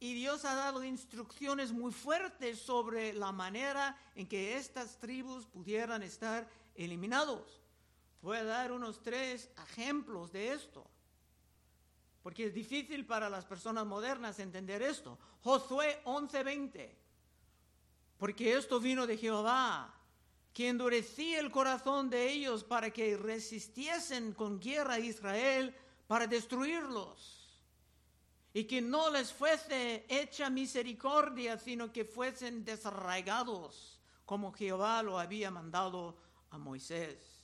y 0.00 0.14
Dios 0.14 0.44
ha 0.44 0.54
dado 0.54 0.84
instrucciones 0.84 1.72
muy 1.72 1.92
fuertes 1.92 2.60
sobre 2.60 3.12
la 3.12 3.32
manera 3.32 3.96
en 4.14 4.28
que 4.28 4.56
estas 4.56 4.98
tribus 4.98 5.46
pudieran 5.46 6.02
estar 6.02 6.48
eliminados. 6.74 7.60
Voy 8.22 8.36
a 8.36 8.44
dar 8.44 8.72
unos 8.72 9.02
tres 9.02 9.50
ejemplos 9.70 10.32
de 10.32 10.52
esto, 10.52 10.88
porque 12.22 12.46
es 12.46 12.54
difícil 12.54 13.06
para 13.06 13.28
las 13.28 13.44
personas 13.44 13.86
modernas 13.86 14.38
entender 14.38 14.82
esto. 14.82 15.18
Josué 15.42 16.00
11:20, 16.04 16.96
porque 18.18 18.56
esto 18.56 18.80
vino 18.80 19.06
de 19.06 19.16
Jehová, 19.16 19.94
que 20.52 20.68
endurecía 20.68 21.40
el 21.40 21.50
corazón 21.50 22.10
de 22.10 22.30
ellos 22.30 22.64
para 22.64 22.90
que 22.90 23.16
resistiesen 23.16 24.32
con 24.32 24.60
guerra 24.60 24.94
a 24.94 24.98
Israel 25.00 25.74
para 26.06 26.26
destruirlos. 26.26 27.37
Y 28.58 28.64
que 28.64 28.82
no 28.82 29.08
les 29.08 29.32
fuese 29.32 30.04
hecha 30.08 30.50
misericordia, 30.50 31.56
sino 31.58 31.92
que 31.92 32.04
fuesen 32.04 32.64
desarraigados, 32.64 34.00
como 34.24 34.50
Jehová 34.52 35.00
lo 35.04 35.16
había 35.16 35.48
mandado 35.48 36.16
a 36.50 36.58
Moisés. 36.58 37.40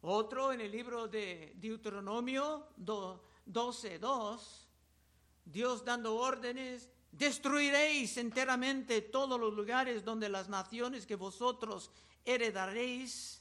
Otro 0.00 0.52
en 0.52 0.62
el 0.62 0.72
libro 0.72 1.06
de 1.06 1.52
Deuteronomio 1.54 2.70
12.2, 2.76 4.40
Dios 5.44 5.84
dando 5.84 6.16
órdenes, 6.16 6.88
destruiréis 7.12 8.16
enteramente 8.16 9.00
todos 9.00 9.38
los 9.38 9.54
lugares 9.54 10.04
donde 10.04 10.28
las 10.28 10.48
naciones 10.48 11.06
que 11.06 11.14
vosotros 11.14 11.92
heredaréis 12.24 13.37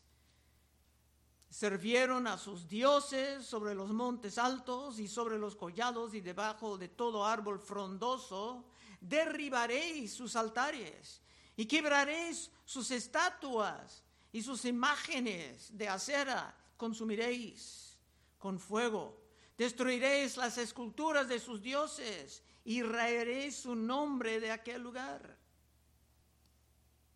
Servieron 1.49 2.27
a 2.27 2.37
sus 2.37 2.67
dioses 2.67 3.45
sobre 3.45 3.73
los 3.73 3.91
montes 3.91 4.37
altos 4.37 4.99
y 4.99 5.07
sobre 5.07 5.37
los 5.37 5.55
collados 5.55 6.13
y 6.13 6.21
debajo 6.21 6.77
de 6.77 6.89
todo 6.89 7.25
árbol 7.25 7.59
frondoso. 7.59 8.65
Derribaréis 8.99 10.13
sus 10.13 10.35
altares 10.35 11.21
y 11.55 11.65
quebraréis 11.65 12.51
sus 12.65 12.91
estatuas 12.91 14.03
y 14.31 14.43
sus 14.43 14.65
imágenes 14.65 15.75
de 15.75 15.87
acera 15.87 16.55
consumiréis 16.75 17.97
con 18.37 18.59
fuego. 18.59 19.19
Destruiréis 19.57 20.37
las 20.37 20.57
esculturas 20.57 21.27
de 21.27 21.39
sus 21.39 21.61
dioses 21.61 22.43
y 22.63 22.83
raeréis 22.83 23.55
su 23.55 23.75
nombre 23.75 24.39
de 24.39 24.51
aquel 24.51 24.83
lugar. 24.83 25.37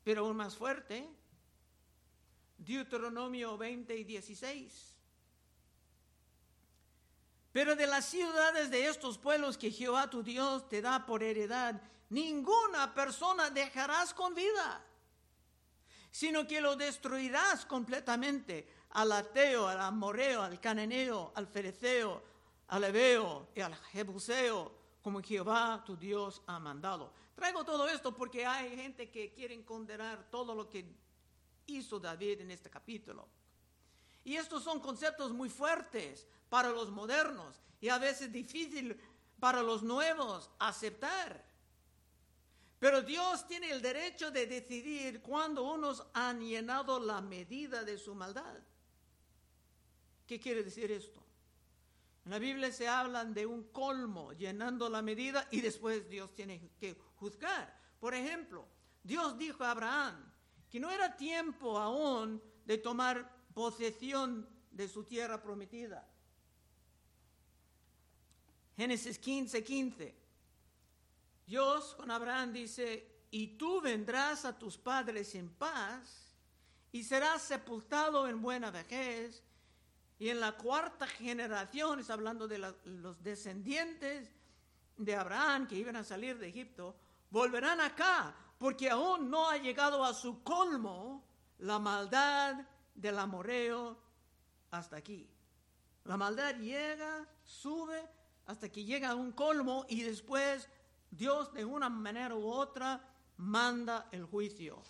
Pero 0.03 0.25
aún 0.25 0.38
más 0.38 0.55
fuerte, 0.55 1.07
Deuteronomio 2.65 3.57
20 3.57 3.95
y 3.95 4.03
16. 4.03 4.97
Pero 7.51 7.75
de 7.75 7.87
las 7.87 8.05
ciudades 8.05 8.69
de 8.69 8.87
estos 8.87 9.17
pueblos 9.17 9.57
que 9.57 9.71
Jehová 9.71 10.09
tu 10.09 10.23
Dios 10.23 10.69
te 10.69 10.81
da 10.81 11.05
por 11.05 11.21
heredad, 11.21 11.81
ninguna 12.09 12.93
persona 12.93 13.49
dejarás 13.49 14.13
con 14.13 14.33
vida, 14.33 14.85
sino 16.11 16.47
que 16.47 16.61
lo 16.61 16.75
destruirás 16.75 17.65
completamente 17.65 18.67
al 18.91 19.11
ateo, 19.11 19.67
al 19.67 19.81
amoreo, 19.81 20.41
al 20.43 20.59
cananeo, 20.61 21.31
al 21.35 21.47
fereceo, 21.47 22.23
al 22.67 22.83
ebeo 22.85 23.49
y 23.53 23.61
al 23.61 23.75
jebuseo, 23.75 24.71
como 25.01 25.21
Jehová 25.21 25.83
tu 25.85 25.97
Dios 25.97 26.41
ha 26.47 26.59
mandado. 26.59 27.11
Traigo 27.35 27.65
todo 27.65 27.89
esto 27.89 28.15
porque 28.15 28.45
hay 28.45 28.75
gente 28.75 29.09
que 29.09 29.33
quiere 29.33 29.61
condenar 29.65 30.29
todo 30.29 30.53
lo 30.55 30.69
que 30.69 30.85
hizo 31.77 31.99
David 31.99 32.41
en 32.41 32.51
este 32.51 32.69
capítulo. 32.69 33.27
Y 34.23 34.35
estos 34.35 34.63
son 34.63 34.79
conceptos 34.79 35.31
muy 35.31 35.49
fuertes 35.49 36.27
para 36.49 36.69
los 36.69 36.91
modernos 36.91 37.59
y 37.79 37.89
a 37.89 37.97
veces 37.97 38.31
difícil 38.31 38.99
para 39.39 39.63
los 39.63 39.81
nuevos 39.81 40.49
aceptar. 40.59 41.43
Pero 42.79 43.01
Dios 43.01 43.47
tiene 43.47 43.71
el 43.71 43.81
derecho 43.81 44.31
de 44.31 44.47
decidir 44.47 45.21
cuando 45.21 45.63
unos 45.63 46.03
han 46.13 46.39
llenado 46.41 46.99
la 46.99 47.21
medida 47.21 47.83
de 47.83 47.97
su 47.97 48.15
maldad. 48.15 48.59
¿Qué 50.27 50.39
quiere 50.39 50.63
decir 50.63 50.91
esto? 50.91 51.21
En 52.25 52.31
la 52.31 52.39
Biblia 52.39 52.71
se 52.71 52.87
hablan 52.87 53.33
de 53.33 53.45
un 53.45 53.63
colmo 53.65 54.33
llenando 54.33 54.89
la 54.89 55.01
medida 55.01 55.47
y 55.51 55.61
después 55.61 56.07
Dios 56.09 56.33
tiene 56.35 56.71
que 56.79 56.95
juzgar. 57.15 57.75
Por 57.99 58.13
ejemplo, 58.13 58.67
Dios 59.03 59.37
dijo 59.37 59.63
a 59.63 59.71
Abraham 59.71 60.30
que 60.71 60.79
no 60.79 60.89
era 60.89 61.17
tiempo 61.17 61.77
aún 61.77 62.41
de 62.65 62.77
tomar 62.77 63.29
posesión 63.53 64.47
de 64.71 64.87
su 64.87 65.03
tierra 65.03 65.41
prometida. 65.41 66.07
Génesis 68.77 69.19
15, 69.19 69.63
15. 69.63 70.15
Dios 71.45 71.93
con 71.95 72.09
Abraham 72.09 72.53
dice, 72.53 73.25
y 73.29 73.57
tú 73.57 73.81
vendrás 73.81 74.45
a 74.45 74.57
tus 74.57 74.77
padres 74.77 75.35
en 75.35 75.49
paz 75.49 76.33
y 76.93 77.03
serás 77.03 77.41
sepultado 77.41 78.27
en 78.27 78.41
buena 78.41 78.71
vejez. 78.71 79.43
Y 80.19 80.29
en 80.29 80.39
la 80.39 80.53
cuarta 80.53 81.05
generación, 81.05 81.99
está 81.99 82.13
hablando 82.13 82.47
de 82.47 82.59
los 82.85 83.21
descendientes 83.21 84.29
de 84.95 85.15
Abraham 85.15 85.67
que 85.67 85.75
iban 85.75 85.95
a 85.95 86.03
salir 86.03 86.37
de 86.37 86.47
Egipto, 86.47 86.95
volverán 87.29 87.81
acá, 87.81 88.35
porque 88.61 88.91
aún 88.91 89.31
no 89.31 89.49
ha 89.49 89.57
llegado 89.57 90.05
a 90.05 90.13
su 90.13 90.43
colmo 90.43 91.25
la 91.57 91.79
maldad 91.79 92.63
del 92.93 93.17
amoreo 93.17 93.97
hasta 94.69 94.97
aquí. 94.97 95.27
La 96.03 96.15
maldad 96.15 96.55
llega, 96.57 97.27
sube 97.43 98.07
hasta 98.45 98.69
que 98.69 98.85
llega 98.85 99.09
a 99.09 99.15
un 99.15 99.31
colmo 99.31 99.87
y 99.89 100.03
después 100.03 100.69
Dios 101.09 101.51
de 101.55 101.65
una 101.65 101.89
manera 101.89 102.35
u 102.35 102.45
otra 102.45 103.03
manda 103.37 104.07
el 104.11 104.25
juicio. 104.25 104.83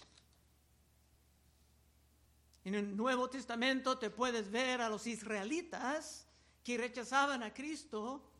En 2.65 2.75
el 2.75 2.97
Nuevo 2.97 3.29
Testamento 3.29 3.97
te 3.97 4.09
puedes 4.09 4.51
ver 4.51 4.81
a 4.81 4.89
los 4.89 5.07
israelitas 5.07 6.27
que 6.61 6.77
rechazaban 6.77 7.41
a 7.41 7.53
Cristo, 7.53 8.30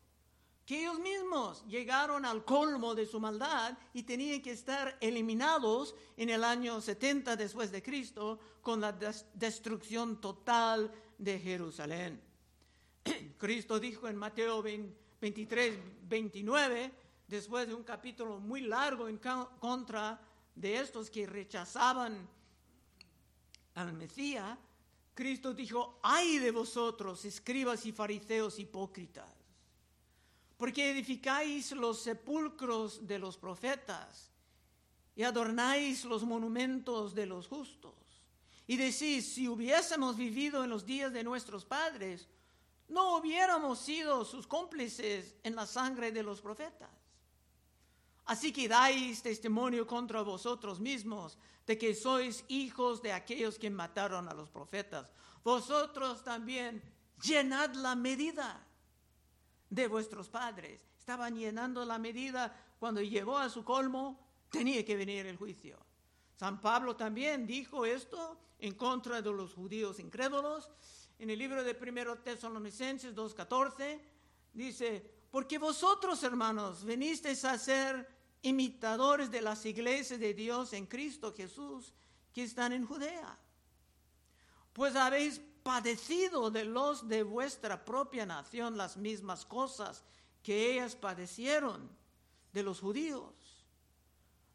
que 0.72 0.80
ellos 0.80 1.00
mismos 1.00 1.66
llegaron 1.68 2.24
al 2.24 2.46
colmo 2.46 2.96
de 2.96 3.06
su 3.06 3.20
maldad 3.20 3.78
y 3.94 4.04
tenían 4.04 4.42
que 4.42 4.52
estar 4.52 4.98
eliminados 5.02 5.94
en 6.16 6.30
el 6.30 6.46
año 6.46 6.80
70 6.80 7.36
después 7.36 7.74
de 7.74 7.84
Cristo 7.84 8.40
con 8.62 8.80
la 8.80 8.94
destrucción 9.34 10.22
total 10.22 10.90
de 11.18 11.38
Jerusalén. 11.40 12.22
Cristo 13.38 13.82
dijo 13.82 14.08
en 14.08 14.16
Mateo 14.16 14.64
23, 14.64 15.78
29, 16.04 16.92
después 17.28 17.68
de 17.68 17.74
un 17.74 17.84
capítulo 17.84 18.40
muy 18.40 18.62
largo 18.62 19.10
en 19.10 19.20
contra 19.60 20.22
de 20.56 20.78
estos 20.78 21.10
que 21.10 21.26
rechazaban 21.26 22.30
al 23.76 23.92
Mesías, 23.92 24.58
Cristo 25.14 25.54
dijo, 25.54 26.00
ay 26.02 26.38
de 26.38 26.52
vosotros, 26.52 27.26
escribas 27.26 27.86
y 27.86 27.92
fariseos 27.92 28.58
hipócritas, 28.58 29.41
porque 30.62 30.92
edificáis 30.92 31.72
los 31.72 32.04
sepulcros 32.04 33.08
de 33.08 33.18
los 33.18 33.36
profetas 33.36 34.30
y 35.16 35.24
adornáis 35.24 36.06
los 36.06 36.24
monumentos 36.24 37.16
de 37.16 37.26
los 37.26 37.48
justos. 37.48 37.96
Y 38.68 38.78
decís, 38.78 39.34
si 39.34 39.48
hubiésemos 39.48 40.16
vivido 40.16 40.64
en 40.64 40.70
los 40.70 40.86
días 40.86 41.12
de 41.12 41.24
nuestros 41.24 41.66
padres, 41.66 42.28
no 42.88 43.18
hubiéramos 43.18 43.80
sido 43.80 44.24
sus 44.24 44.46
cómplices 44.46 45.36
en 45.42 45.56
la 45.56 45.66
sangre 45.66 46.12
de 46.12 46.22
los 46.22 46.42
profetas. 46.42 46.92
Así 48.26 48.54
que 48.54 48.70
dais 48.70 49.24
testimonio 49.24 49.88
contra 49.88 50.22
vosotros 50.22 50.80
mismos 50.80 51.40
de 51.66 51.76
que 51.76 51.96
sois 51.96 52.46
hijos 52.50 53.02
de 53.02 53.14
aquellos 53.14 53.58
que 53.58 53.72
mataron 53.72 54.30
a 54.30 54.36
los 54.36 54.52
profetas. 54.52 55.12
Vosotros 55.44 56.24
también 56.24 56.84
llenad 57.20 57.74
la 57.74 57.96
medida 57.96 58.64
de 59.72 59.88
vuestros 59.88 60.30
padres. 60.30 60.86
Estaban 61.00 61.36
llenando 61.36 61.84
la 61.84 61.98
medida 61.98 62.54
cuando 62.78 63.02
llegó 63.02 63.38
a 63.38 63.50
su 63.50 63.64
colmo, 63.64 64.20
tenía 64.52 64.86
que 64.86 64.96
venir 64.96 65.26
el 65.26 65.38
juicio. 65.38 65.80
San 66.36 66.60
Pablo 66.62 66.96
también 66.96 67.48
dijo 67.48 67.86
esto 67.86 68.38
en 68.60 68.76
contra 68.76 69.22
de 69.22 69.32
los 69.32 69.54
judíos 69.54 70.00
incrédulos. 70.00 70.70
En 71.18 71.30
el 71.30 71.40
libro 71.40 71.64
de 71.64 71.76
1 71.80 72.18
Tesalonicenses 72.20 73.16
2.14 73.16 74.00
dice, 74.54 75.10
porque 75.32 75.58
vosotros, 75.58 76.22
hermanos, 76.24 76.84
venisteis 76.84 77.46
a 77.46 77.58
ser 77.58 78.08
imitadores 78.42 79.32
de 79.32 79.42
las 79.42 79.66
iglesias 79.66 80.20
de 80.20 80.34
Dios 80.34 80.74
en 80.74 80.86
Cristo 80.86 81.34
Jesús 81.34 81.94
que 82.34 82.44
están 82.44 82.74
en 82.74 82.86
Judea. 82.86 83.38
Pues 84.74 84.96
habéis 84.96 85.42
padecido 85.64 86.52
de 86.52 86.66
los 86.66 87.08
de 87.08 87.24
vuestra 87.24 87.84
propia 87.84 88.26
nación 88.26 88.78
las 88.78 88.98
mismas 88.98 89.46
cosas 89.46 90.04
que 90.44 90.74
ellas 90.74 90.96
padecieron 90.96 91.90
de 92.52 92.64
los 92.64 92.80
judíos, 92.80 93.66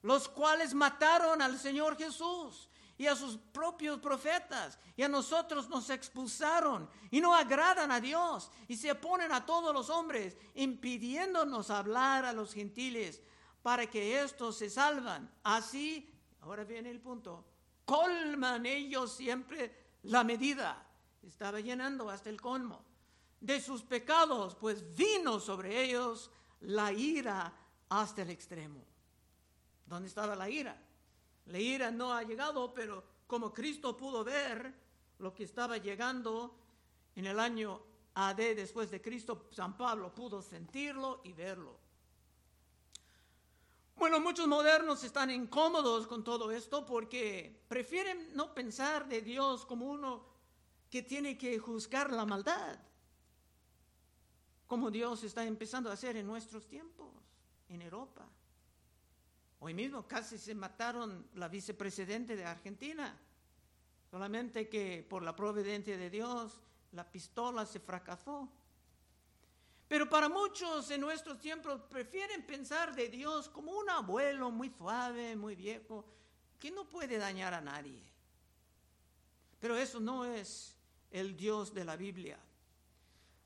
los 0.03 0.29
cuales 0.29 0.75
mataron 0.75 1.41
al 1.41 1.59
Señor 1.59 1.97
Jesús 1.97 2.69
y 2.99 3.07
a 3.07 3.15
sus 3.15 3.37
propios 3.37 3.99
profetas, 4.01 4.79
y 4.97 5.03
a 5.03 5.09
nosotros 5.09 5.69
nos 5.69 5.91
expulsaron, 5.91 6.89
y 7.11 7.21
no 7.21 7.35
agradan 7.35 7.93
a 7.93 8.01
Dios, 8.01 8.51
y 8.69 8.77
se 8.77 8.91
oponen 8.91 9.33
a 9.33 9.45
todos 9.45 9.75
los 9.75 9.91
hombres, 9.91 10.37
impidiéndonos 10.55 11.69
hablar 11.69 12.25
a 12.25 12.33
los 12.33 12.55
gentiles, 12.55 13.23
para 13.63 13.87
que 13.87 14.23
estos 14.23 14.57
se 14.57 14.71
salvan. 14.71 15.31
Así, 15.43 16.11
ahora 16.41 16.65
viene 16.65 16.91
el 16.91 17.01
punto, 17.01 17.45
colman 17.85 18.65
ellos 18.65 19.13
siempre 19.13 19.99
la 20.05 20.25
medida. 20.25 20.86
Estaba 21.27 21.61
llenando 21.61 22.09
hasta 22.09 22.31
el 22.31 22.41
colmo 22.41 22.85
de 23.41 23.61
sus 23.61 23.83
pecados, 23.83 24.55
pues 24.55 24.97
vino 24.97 25.41
sobre 25.41 25.83
ellos 25.83 26.31
la 26.61 26.93
ira 26.93 27.53
hasta 27.89 28.23
el 28.23 28.31
extremo. 28.31 28.83
¿Dónde 29.85 30.09
estaba 30.09 30.35
la 30.35 30.49
ira? 30.49 30.81
La 31.47 31.59
ira 31.59 31.91
no 31.91 32.13
ha 32.13 32.23
llegado, 32.23 32.73
pero 32.73 33.05
como 33.27 33.53
Cristo 33.53 33.97
pudo 33.97 34.25
ver 34.25 34.73
lo 35.19 35.35
que 35.35 35.45
estaba 35.45 35.79
llegando 35.79 36.57
en 37.15 37.27
el 37.27 37.39
año 37.39 37.81
AD 38.15 38.57
después 38.57 38.91
de 38.91 39.03
Cristo, 39.03 39.49
San 39.51 39.77
Pablo 39.77 40.15
pudo 40.15 40.43
sentirlo 40.43 41.21
y 41.25 41.33
verlo. 41.33 41.79
Bueno, 43.97 44.21
muchos 44.21 44.47
modernos 44.47 45.03
están 45.05 45.31
incómodos 45.31 46.07
con 46.07 46.23
todo 46.23 46.51
esto 46.51 46.85
porque 46.85 47.65
prefieren 47.69 48.35
no 48.35 48.53
pensar 48.53 49.09
de 49.09 49.23
Dios 49.23 49.65
como 49.65 49.87
uno 49.87 50.36
que 50.97 51.03
tiene 51.03 51.37
que 51.37 51.59
juzgar 51.59 52.11
la 52.11 52.25
maldad, 52.25 52.79
como 54.67 54.91
Dios 54.91 55.23
está 55.25 55.45
empezando 55.45 55.91
a 55.91 55.93
hacer 55.93 56.17
en 56.17 56.27
nuestros 56.27 56.67
tiempos, 56.67 57.13
en 57.69 57.83
Europa. 57.83 58.27
Hoy 59.59 59.75
mismo 59.75 60.09
casi 60.09 60.39
se 60.39 60.55
mataron 60.55 61.29
la 61.35 61.49
vicepresidente 61.49 62.35
de 62.35 62.47
Argentina, 62.47 63.15
solamente 64.11 64.71
que 64.71 65.07
por 65.07 65.23
la 65.23 65.37
providencia 65.37 65.99
de 65.99 66.09
Dios 66.09 66.63
la 66.93 67.05
pistola 67.05 67.67
se 67.67 67.79
fracasó. 67.79 68.49
Pero 69.87 70.09
para 70.09 70.31
muchos 70.31 70.91
en 70.91 71.03
nuestros 71.03 71.39
tiempos 71.39 71.83
prefieren 71.91 72.47
pensar 72.47 72.95
de 72.95 73.11
Dios 73.11 73.51
como 73.51 73.71
un 73.73 73.91
abuelo 73.91 74.51
muy 74.51 74.71
suave, 74.71 75.37
muy 75.37 75.57
viejo, 75.57 76.07
que 76.59 76.71
no 76.71 76.89
puede 76.89 77.19
dañar 77.19 77.53
a 77.53 77.61
nadie. 77.61 78.03
Pero 79.61 79.77
eso 79.77 80.01
no 80.01 80.25
es 80.25 80.76
el 81.11 81.37
Dios 81.37 81.73
de 81.73 81.85
la 81.85 81.97
Biblia. 81.97 82.39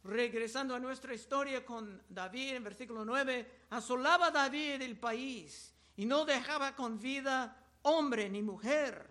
Regresando 0.03 0.75
a 0.75 0.81
nuestra 0.81 1.13
historia 1.13 1.65
con 1.65 2.03
David 2.09 2.55
en 2.55 2.65
versículo 2.65 3.05
9, 3.05 3.67
asolaba 3.71 4.31
David 4.31 4.81
el 4.83 4.99
país 4.99 5.75
y 5.97 6.07
no 6.07 6.25
dejaba 6.25 6.75
con 6.75 6.99
vida 6.99 7.57
hombre 7.83 8.31
ni 8.31 8.43
mujer. 8.43 9.09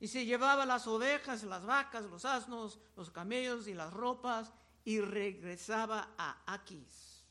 Y 0.00 0.08
se 0.08 0.26
llevaba 0.26 0.66
las 0.66 0.86
ovejas, 0.86 1.44
las 1.44 1.64
vacas, 1.64 2.04
los 2.06 2.24
asnos, 2.24 2.80
los 2.96 3.10
camellos 3.10 3.68
y 3.68 3.74
las 3.74 3.92
ropas 3.92 4.52
y 4.84 5.00
regresaba 5.00 6.10
a 6.18 6.52
Aquis. 6.52 7.24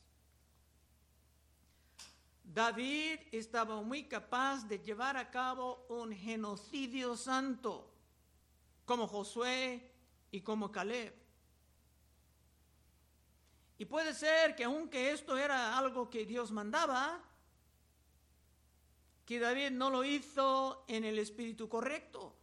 David 2.42 3.20
estaba 3.32 3.82
muy 3.82 4.04
capaz 4.04 4.66
de 4.68 4.78
llevar 4.78 5.16
a 5.16 5.30
cabo 5.30 5.86
un 5.88 6.12
genocidio 6.12 7.16
santo, 7.16 7.90
como 8.84 9.08
Josué 9.08 9.93
y 10.34 10.40
como 10.40 10.72
Caleb. 10.72 11.14
Y 13.78 13.84
puede 13.84 14.12
ser 14.12 14.56
que 14.56 14.64
aunque 14.64 15.12
esto 15.12 15.38
era 15.38 15.78
algo 15.78 16.10
que 16.10 16.26
Dios 16.26 16.50
mandaba, 16.50 17.22
que 19.24 19.38
David 19.38 19.70
no 19.70 19.90
lo 19.90 20.02
hizo 20.02 20.84
en 20.88 21.04
el 21.04 21.20
espíritu 21.20 21.68
correcto. 21.68 22.34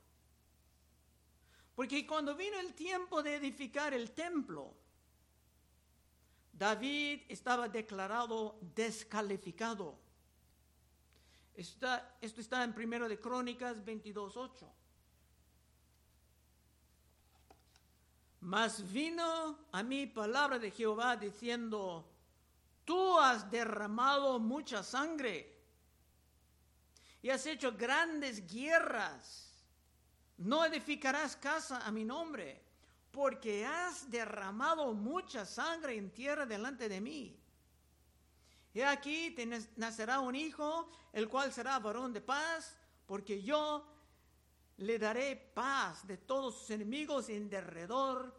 Porque 1.75 2.07
cuando 2.07 2.33
vino 2.33 2.57
el 2.61 2.73
tiempo 2.75 3.21
de 3.21 3.35
edificar 3.35 3.93
el 3.93 4.11
templo, 4.11 4.73
David 6.53 7.23
estaba 7.27 7.67
declarado 7.67 8.57
descalificado. 8.73 9.99
Esto 11.53 11.89
está 12.21 12.63
en 12.63 12.71
1 12.71 13.09
de 13.09 13.19
Crónicas 13.19 13.83
22.8. 13.83 14.80
Mas 18.41 18.91
vino 18.91 19.67
a 19.71 19.83
mí 19.83 20.07
palabra 20.07 20.57
de 20.57 20.71
Jehová 20.71 21.15
diciendo, 21.15 22.05
tú 22.83 23.19
has 23.19 23.49
derramado 23.51 24.39
mucha 24.39 24.81
sangre 24.81 25.59
y 27.21 27.29
has 27.29 27.45
hecho 27.45 27.71
grandes 27.73 28.51
guerras. 28.51 29.47
No 30.37 30.65
edificarás 30.65 31.35
casa 31.35 31.85
a 31.85 31.91
mi 31.91 32.03
nombre, 32.03 32.59
porque 33.11 33.63
has 33.63 34.09
derramado 34.09 34.91
mucha 34.93 35.45
sangre 35.45 35.95
en 35.95 36.09
tierra 36.09 36.47
delante 36.47 36.89
de 36.89 36.99
mí. 36.99 37.37
Y 38.73 38.81
aquí 38.81 39.31
te 39.31 39.45
nacerá 39.75 40.19
un 40.19 40.35
hijo, 40.35 40.89
el 41.13 41.29
cual 41.29 41.53
será 41.53 41.77
varón 41.77 42.11
de 42.11 42.21
paz, 42.21 42.75
porque 43.05 43.43
yo 43.43 43.85
le 44.81 44.97
daré 44.97 45.35
paz 45.35 46.07
de 46.07 46.17
todos 46.17 46.57
sus 46.57 46.71
enemigos 46.71 47.29
en 47.29 47.49
derredor. 47.49 48.35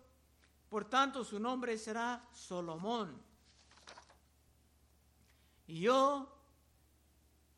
Por 0.69 0.89
tanto, 0.89 1.25
su 1.25 1.39
nombre 1.39 1.79
será 1.79 2.29
Solomón. 2.33 3.23
Y 5.69 5.81
yo 5.81 6.29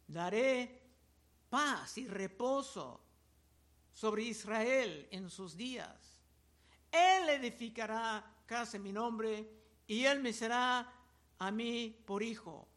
daré 0.06 0.82
paz 1.48 1.96
y 1.98 2.06
reposo 2.06 3.00
sobre 3.92 4.24
Israel 4.24 5.08
en 5.10 5.30
sus 5.30 5.56
días. 5.56 6.20
Él 6.92 7.30
edificará 7.30 8.24
casa 8.44 8.76
en 8.76 8.82
mi 8.82 8.92
nombre 8.92 9.50
y 9.86 10.04
él 10.04 10.20
me 10.20 10.32
será 10.32 10.92
a 11.38 11.50
mí 11.50 12.02
por 12.04 12.22
hijo. 12.22 12.68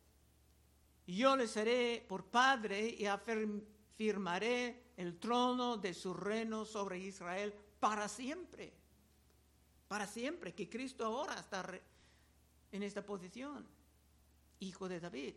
Yo 1.06 1.36
le 1.36 1.48
seré 1.48 2.06
por 2.08 2.26
padre 2.26 2.96
y 2.98 3.06
afirmaré 3.06 4.87
el 4.98 5.20
trono 5.20 5.78
de 5.78 5.94
su 5.94 6.14
reino 6.14 6.66
sobre 6.66 7.00
Israel 7.00 7.54
para 7.80 8.10
siempre. 8.10 8.74
Para 9.88 10.06
siempre, 10.06 10.54
que 10.54 10.68
Cristo 10.68 11.06
ahora 11.06 11.40
está 11.40 11.66
en 12.72 12.84
esta 12.84 13.06
posición, 13.06 13.66
hijo 14.60 14.90
de 14.90 15.00
David. 15.00 15.36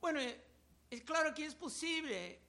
Bueno, 0.00 0.20
es 0.88 1.02
claro 1.02 1.34
que 1.34 1.44
es 1.44 1.54
posible 1.54 2.40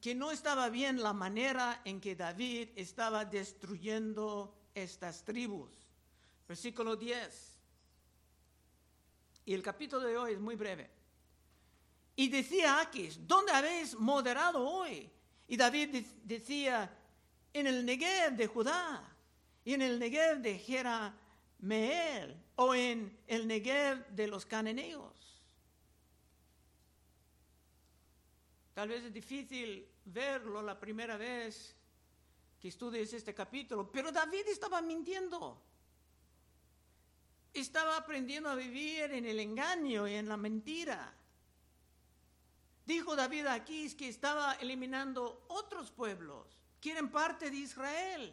que 0.00 0.14
no 0.14 0.30
estaba 0.30 0.68
bien 0.68 1.02
la 1.02 1.12
manera 1.12 1.80
en 1.84 2.00
que 2.00 2.14
David 2.14 2.70
estaba 2.76 3.24
destruyendo 3.24 4.54
estas 4.74 5.24
tribus. 5.24 5.70
Versículo 6.46 6.96
10. 6.96 7.58
Y 9.46 9.54
el 9.54 9.62
capítulo 9.62 10.02
de 10.02 10.18
hoy 10.18 10.32
es 10.32 10.40
muy 10.40 10.56
breve. 10.56 10.95
Y 12.16 12.28
decía 12.28 12.80
Aquis, 12.80 13.26
¿dónde 13.26 13.52
habéis 13.52 13.94
moderado 13.94 14.66
hoy? 14.66 15.10
Y 15.46 15.56
David 15.56 16.04
decía, 16.24 16.90
en 17.52 17.66
el 17.66 17.84
Negev 17.84 18.32
de 18.36 18.46
Judá, 18.46 19.16
y 19.64 19.74
en 19.74 19.82
el 19.82 19.98
Negev 19.98 20.38
de 20.38 20.58
Jerameel, 20.58 22.42
o 22.56 22.74
en 22.74 23.18
el 23.26 23.46
Negev 23.46 24.06
de 24.08 24.26
los 24.28 24.46
cananeos. 24.46 25.42
Tal 28.72 28.88
vez 28.88 29.04
es 29.04 29.12
difícil 29.12 29.88
verlo 30.04 30.60
la 30.62 30.78
primera 30.78 31.16
vez 31.16 31.74
que 32.60 32.68
estudies 32.68 33.12
este 33.12 33.34
capítulo, 33.34 33.90
pero 33.90 34.12
David 34.12 34.48
estaba 34.48 34.80
mintiendo. 34.82 35.62
Estaba 37.52 37.96
aprendiendo 37.96 38.50
a 38.50 38.54
vivir 38.54 39.12
en 39.12 39.24
el 39.24 39.40
engaño 39.40 40.06
y 40.06 40.14
en 40.14 40.28
la 40.28 40.36
mentira. 40.36 41.15
Dijo 42.86 43.16
David 43.16 43.46
aquí 43.46 43.90
que 43.96 44.08
estaba 44.08 44.54
eliminando 44.54 45.44
otros 45.48 45.90
pueblos 45.90 46.46
que 46.80 46.92
eran 46.92 47.10
parte 47.10 47.50
de 47.50 47.56
Israel. 47.56 48.32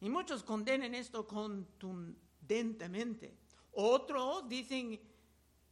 Y 0.00 0.08
muchos 0.08 0.42
condenan 0.42 0.94
esto 0.94 1.26
contundentemente. 1.26 3.36
Otros 3.72 4.48
dicen 4.48 4.98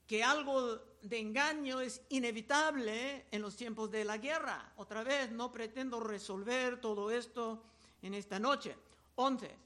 que 0.07 0.23
algo 0.23 0.77
de 1.01 1.19
engaño 1.19 1.81
es 1.81 2.03
inevitable 2.11 3.25
en 3.31 3.41
los 3.41 3.57
tiempos 3.57 3.91
de 3.91 4.05
la 4.05 4.19
guerra. 4.19 4.75
Otra 4.77 5.03
vez, 5.03 5.31
no 5.31 5.51
pretendo 5.51 6.01
resolver 6.01 6.79
todo 6.79 7.11
esto 7.11 7.65
en 8.03 8.13
esta 8.13 8.39
noche. 8.39 8.77
11. 9.15 9.57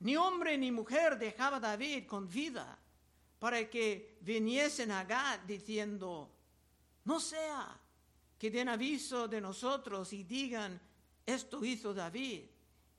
Ni 0.00 0.16
hombre 0.16 0.58
ni 0.58 0.72
mujer 0.72 1.16
dejaba 1.16 1.60
David 1.60 2.06
con 2.06 2.28
vida 2.28 2.76
para 3.38 3.70
que 3.70 4.18
viniesen 4.20 4.90
a 4.90 5.04
Gad 5.04 5.40
diciendo, 5.40 6.28
no 7.04 7.20
sea 7.20 7.78
que 8.38 8.50
den 8.50 8.68
aviso 8.68 9.28
de 9.28 9.40
nosotros 9.40 10.12
y 10.12 10.24
digan, 10.24 10.80
esto 11.26 11.64
hizo 11.64 11.92
David. 11.92 12.44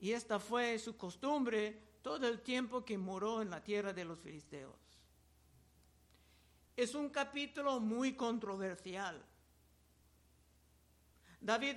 Y 0.00 0.12
esta 0.12 0.38
fue 0.38 0.78
su 0.78 0.96
costumbre 0.96 1.98
todo 2.02 2.26
el 2.26 2.40
tiempo 2.40 2.84
que 2.84 2.98
moró 2.98 3.42
en 3.42 3.50
la 3.50 3.62
tierra 3.62 3.92
de 3.92 4.04
los 4.04 4.18
filisteos. 4.18 4.76
Es 6.76 6.94
un 6.94 7.10
capítulo 7.10 7.80
muy 7.80 8.14
controversial. 8.14 9.22
David 11.40 11.76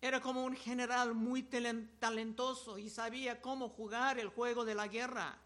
era 0.00 0.20
como 0.20 0.44
un 0.44 0.54
general 0.54 1.14
muy 1.14 1.42
talentoso 1.42 2.78
y 2.78 2.90
sabía 2.90 3.40
cómo 3.40 3.68
jugar 3.68 4.18
el 4.18 4.28
juego 4.28 4.64
de 4.64 4.74
la 4.74 4.86
guerra 4.86 5.38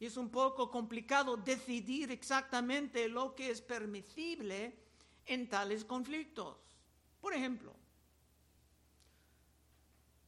es 0.00 0.16
un 0.16 0.30
poco 0.30 0.70
complicado 0.70 1.36
decidir 1.36 2.10
exactamente 2.10 3.08
lo 3.08 3.34
que 3.34 3.50
es 3.50 3.60
permisible 3.60 4.76
en 5.26 5.48
tales 5.48 5.84
conflictos. 5.84 6.56
Por 7.20 7.32
ejemplo, 7.32 7.74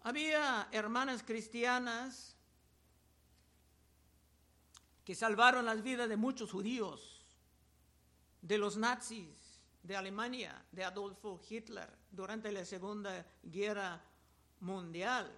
había 0.03 0.69
hermanas 0.73 1.23
cristianas 1.23 2.37
que 5.05 5.15
salvaron 5.15 5.67
las 5.67 5.83
vidas 5.83 6.09
de 6.09 6.17
muchos 6.17 6.51
judíos, 6.51 7.25
de 8.41 8.59
los 8.59 8.77
nazis, 8.77 9.61
de 9.83 9.97
Alemania, 9.97 10.65
de 10.73 10.85
Adolfo 10.85 11.41
Hitler 11.49 11.89
durante 12.11 12.51
la 12.51 12.65
Segunda 12.65 13.25
Guerra 13.43 14.03
Mundial. 14.61 15.31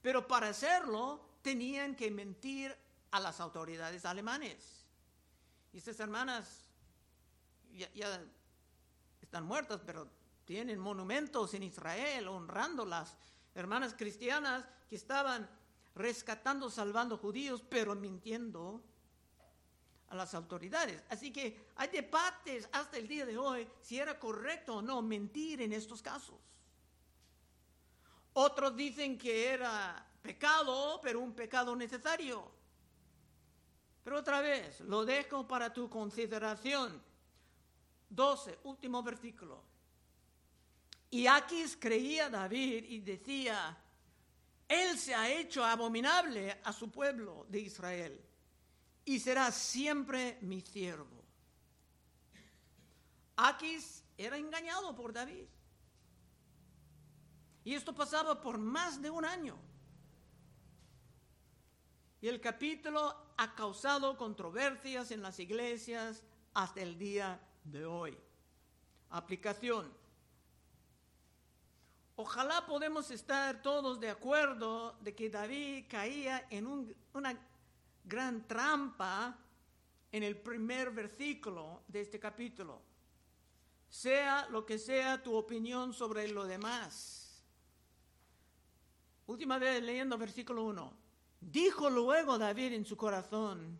Pero 0.00 0.26
para 0.28 0.48
hacerlo 0.48 1.20
tenían 1.42 1.96
que 1.96 2.10
mentir 2.10 2.76
a 3.16 3.20
las 3.20 3.40
autoridades 3.40 4.04
alemanes. 4.04 4.84
Y 5.72 5.78
estas 5.78 5.98
hermanas 6.00 6.60
ya, 7.72 7.88
están 9.20 9.44
muertas, 9.44 9.80
pero 9.84 10.08
tienen 10.44 10.78
monumentos 10.78 11.54
en 11.54 11.62
Israel 11.62 12.28
honrando 12.28 12.84
las 12.84 13.16
hermanas 13.54 13.94
cristianas 13.96 14.64
que 14.88 14.96
estaban 14.96 15.48
rescatando, 15.94 16.70
salvando 16.70 17.16
judíos, 17.16 17.64
pero 17.68 17.94
mintiendo 17.94 18.82
a 20.08 20.14
las 20.14 20.34
autoridades. 20.34 21.02
Así 21.08 21.32
que 21.32 21.68
hay 21.76 21.88
debates 21.88 22.68
hasta 22.70 22.98
el 22.98 23.08
día 23.08 23.24
de 23.24 23.38
hoy 23.38 23.66
si 23.80 23.98
era 23.98 24.18
correcto 24.18 24.76
o 24.76 24.82
no 24.82 25.00
mentir 25.00 25.62
en 25.62 25.72
estos 25.72 26.02
casos. 26.02 26.36
Otros 28.34 28.76
dicen 28.76 29.16
que 29.16 29.48
era 29.48 30.06
pecado, 30.20 31.00
pero 31.02 31.20
un 31.20 31.32
pecado 31.34 31.74
necesario. 31.74 32.55
Pero 34.06 34.20
otra 34.20 34.40
vez, 34.40 34.82
lo 34.82 35.04
dejo 35.04 35.48
para 35.48 35.72
tu 35.72 35.90
consideración. 35.90 37.02
12, 38.08 38.60
último 38.62 39.02
versículo. 39.02 39.64
Y 41.10 41.26
Aquis 41.26 41.76
creía 41.76 42.30
David 42.30 42.84
y 42.84 43.00
decía, 43.00 43.76
Él 44.68 44.96
se 44.96 45.12
ha 45.12 45.28
hecho 45.28 45.64
abominable 45.64 46.60
a 46.62 46.72
su 46.72 46.88
pueblo 46.88 47.46
de 47.48 47.58
Israel 47.58 48.24
y 49.04 49.18
será 49.18 49.50
siempre 49.50 50.38
mi 50.42 50.60
siervo. 50.60 51.24
Aquis 53.34 54.04
era 54.16 54.36
engañado 54.36 54.94
por 54.94 55.12
David. 55.12 55.48
Y 57.64 57.74
esto 57.74 57.92
pasaba 57.92 58.40
por 58.40 58.56
más 58.56 59.02
de 59.02 59.10
un 59.10 59.24
año. 59.24 59.58
Y 62.20 62.28
el 62.28 62.40
capítulo 62.40 63.25
ha 63.36 63.54
causado 63.54 64.16
controversias 64.16 65.10
en 65.10 65.22
las 65.22 65.38
iglesias 65.38 66.22
hasta 66.54 66.80
el 66.80 66.98
día 66.98 67.40
de 67.64 67.84
hoy. 67.84 68.16
Aplicación. 69.10 69.92
ojalá 72.16 72.64
podemos 72.64 73.10
estar 73.10 73.60
todos 73.60 74.00
de 74.00 74.08
acuerdo 74.08 74.96
de 75.00 75.14
que 75.14 75.28
David 75.28 75.84
caía 75.88 76.46
en 76.50 76.66
una 77.12 77.38
gran 78.04 78.46
trampa 78.48 79.38
en 80.10 80.22
el 80.22 80.36
primer 80.38 80.90
versículo 80.90 81.82
de 81.88 82.00
este 82.00 82.18
capítulo. 82.18 82.80
Sea 83.88 84.48
lo 84.50 84.64
que 84.64 84.78
sea 84.78 85.22
tu 85.22 85.34
opinión 85.34 85.92
sobre 85.92 86.26
lo 86.28 86.44
demás. 86.44 87.44
Última 89.26 89.58
vez 89.58 89.82
leyendo 89.82 90.16
versículo 90.16 90.64
1. 90.64 91.06
Dijo 91.40 91.90
luego 91.90 92.38
David 92.38 92.72
en 92.72 92.84
su 92.84 92.96
corazón, 92.96 93.78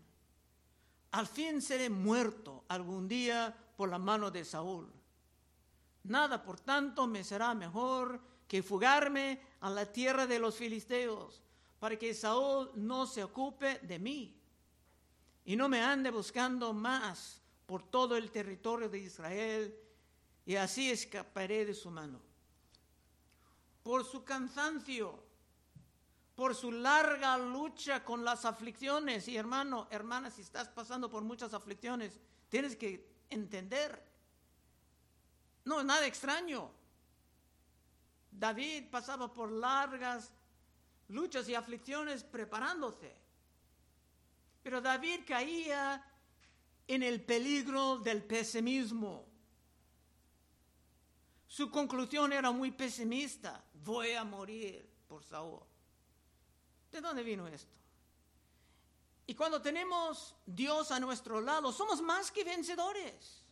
al 1.12 1.26
fin 1.26 1.62
seré 1.62 1.88
muerto 1.90 2.64
algún 2.68 3.08
día 3.08 3.56
por 3.76 3.88
la 3.88 3.98
mano 3.98 4.30
de 4.30 4.44
Saúl. 4.44 4.92
Nada, 6.04 6.42
por 6.42 6.60
tanto, 6.60 7.06
me 7.06 7.24
será 7.24 7.54
mejor 7.54 8.20
que 8.46 8.62
fugarme 8.62 9.40
a 9.60 9.70
la 9.70 9.90
tierra 9.90 10.26
de 10.26 10.38
los 10.38 10.56
filisteos, 10.56 11.42
para 11.78 11.98
que 11.98 12.14
Saúl 12.14 12.70
no 12.74 13.06
se 13.06 13.24
ocupe 13.24 13.80
de 13.80 13.98
mí 13.98 14.40
y 15.44 15.56
no 15.56 15.68
me 15.68 15.80
ande 15.80 16.10
buscando 16.10 16.72
más 16.72 17.40
por 17.66 17.82
todo 17.82 18.16
el 18.16 18.30
territorio 18.30 18.88
de 18.88 18.98
Israel, 18.98 19.76
y 20.44 20.54
así 20.54 20.90
escaparé 20.90 21.64
de 21.64 21.74
su 21.74 21.90
mano. 21.90 22.20
Por 23.82 24.04
su 24.04 24.24
cansancio, 24.24 25.25
por 26.36 26.54
su 26.54 26.70
larga 26.70 27.36
lucha 27.38 28.04
con 28.04 28.24
las 28.24 28.44
aflicciones, 28.44 29.26
y 29.26 29.36
hermano, 29.36 29.88
hermana, 29.90 30.30
si 30.30 30.42
estás 30.42 30.68
pasando 30.68 31.10
por 31.10 31.24
muchas 31.24 31.54
aflicciones, 31.54 32.20
tienes 32.48 32.76
que 32.76 33.08
entender 33.30 34.06
no, 35.66 35.82
nada 35.82 36.06
extraño. 36.06 36.70
David 38.30 38.84
pasaba 38.88 39.32
por 39.32 39.50
largas 39.50 40.32
luchas 41.08 41.48
y 41.48 41.56
aflicciones 41.56 42.22
preparándose. 42.22 43.12
Pero 44.62 44.80
David 44.80 45.20
caía 45.26 46.04
en 46.86 47.02
el 47.02 47.20
peligro 47.20 47.98
del 47.98 48.22
pesimismo. 48.22 49.26
Su 51.48 51.68
conclusión 51.68 52.32
era 52.32 52.52
muy 52.52 52.70
pesimista. 52.70 53.64
Voy 53.74 54.12
a 54.12 54.22
morir 54.22 54.88
por 55.08 55.24
Saúl. 55.24 55.62
¿De 56.90 57.00
dónde 57.00 57.22
vino 57.22 57.46
esto? 57.46 57.74
Y 59.26 59.34
cuando 59.34 59.60
tenemos 59.60 60.36
Dios 60.46 60.90
a 60.92 61.00
nuestro 61.00 61.40
lado, 61.40 61.72
somos 61.72 62.00
más 62.00 62.30
que 62.30 62.44
vencedores. 62.44 63.42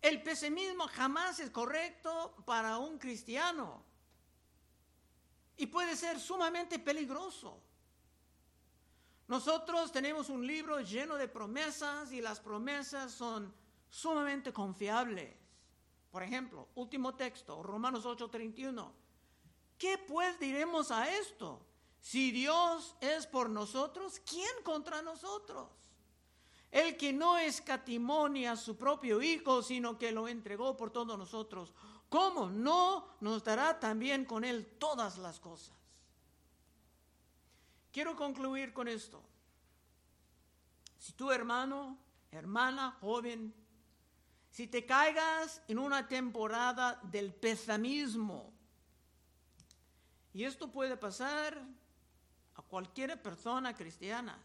El 0.00 0.22
pesimismo 0.22 0.86
jamás 0.86 1.40
es 1.40 1.50
correcto 1.50 2.36
para 2.44 2.78
un 2.78 2.98
cristiano 2.98 3.82
y 5.56 5.66
puede 5.66 5.96
ser 5.96 6.20
sumamente 6.20 6.78
peligroso. 6.78 7.60
Nosotros 9.26 9.90
tenemos 9.90 10.28
un 10.28 10.46
libro 10.46 10.80
lleno 10.80 11.16
de 11.16 11.26
promesas 11.26 12.12
y 12.12 12.20
las 12.20 12.38
promesas 12.38 13.10
son 13.10 13.52
sumamente 13.88 14.52
confiables. 14.52 15.34
Por 16.12 16.22
ejemplo, 16.22 16.68
último 16.76 17.16
texto, 17.16 17.62
Romanos 17.62 18.06
8:31. 18.06 18.92
¿Qué 19.76 19.98
pues 19.98 20.38
diremos 20.38 20.92
a 20.92 21.10
esto? 21.12 21.65
Si 22.06 22.30
Dios 22.30 22.94
es 23.00 23.26
por 23.26 23.50
nosotros, 23.50 24.22
¿quién 24.24 24.62
contra 24.62 25.02
nosotros? 25.02 25.68
El 26.70 26.96
que 26.96 27.12
no 27.12 27.36
escatimonia 27.36 28.52
a 28.52 28.56
su 28.56 28.76
propio 28.76 29.20
Hijo, 29.20 29.60
sino 29.60 29.98
que 29.98 30.12
lo 30.12 30.28
entregó 30.28 30.76
por 30.76 30.92
todos 30.92 31.18
nosotros, 31.18 31.74
¿cómo 32.08 32.48
no 32.48 33.08
nos 33.18 33.42
dará 33.42 33.80
también 33.80 34.24
con 34.24 34.44
Él 34.44 34.76
todas 34.78 35.18
las 35.18 35.40
cosas? 35.40 35.74
Quiero 37.90 38.14
concluir 38.14 38.72
con 38.72 38.86
esto. 38.86 39.20
Si 41.00 41.12
tu 41.14 41.32
hermano, 41.32 41.98
hermana, 42.30 42.96
joven, 43.00 43.52
si 44.52 44.68
te 44.68 44.86
caigas 44.86 45.60
en 45.66 45.80
una 45.80 46.06
temporada 46.06 47.00
del 47.02 47.34
pesimismo, 47.34 48.52
y 50.32 50.44
esto 50.44 50.70
puede 50.70 50.96
pasar 50.96 51.66
a 52.56 52.62
cualquier 52.62 53.20
persona 53.20 53.74
cristiana, 53.74 54.38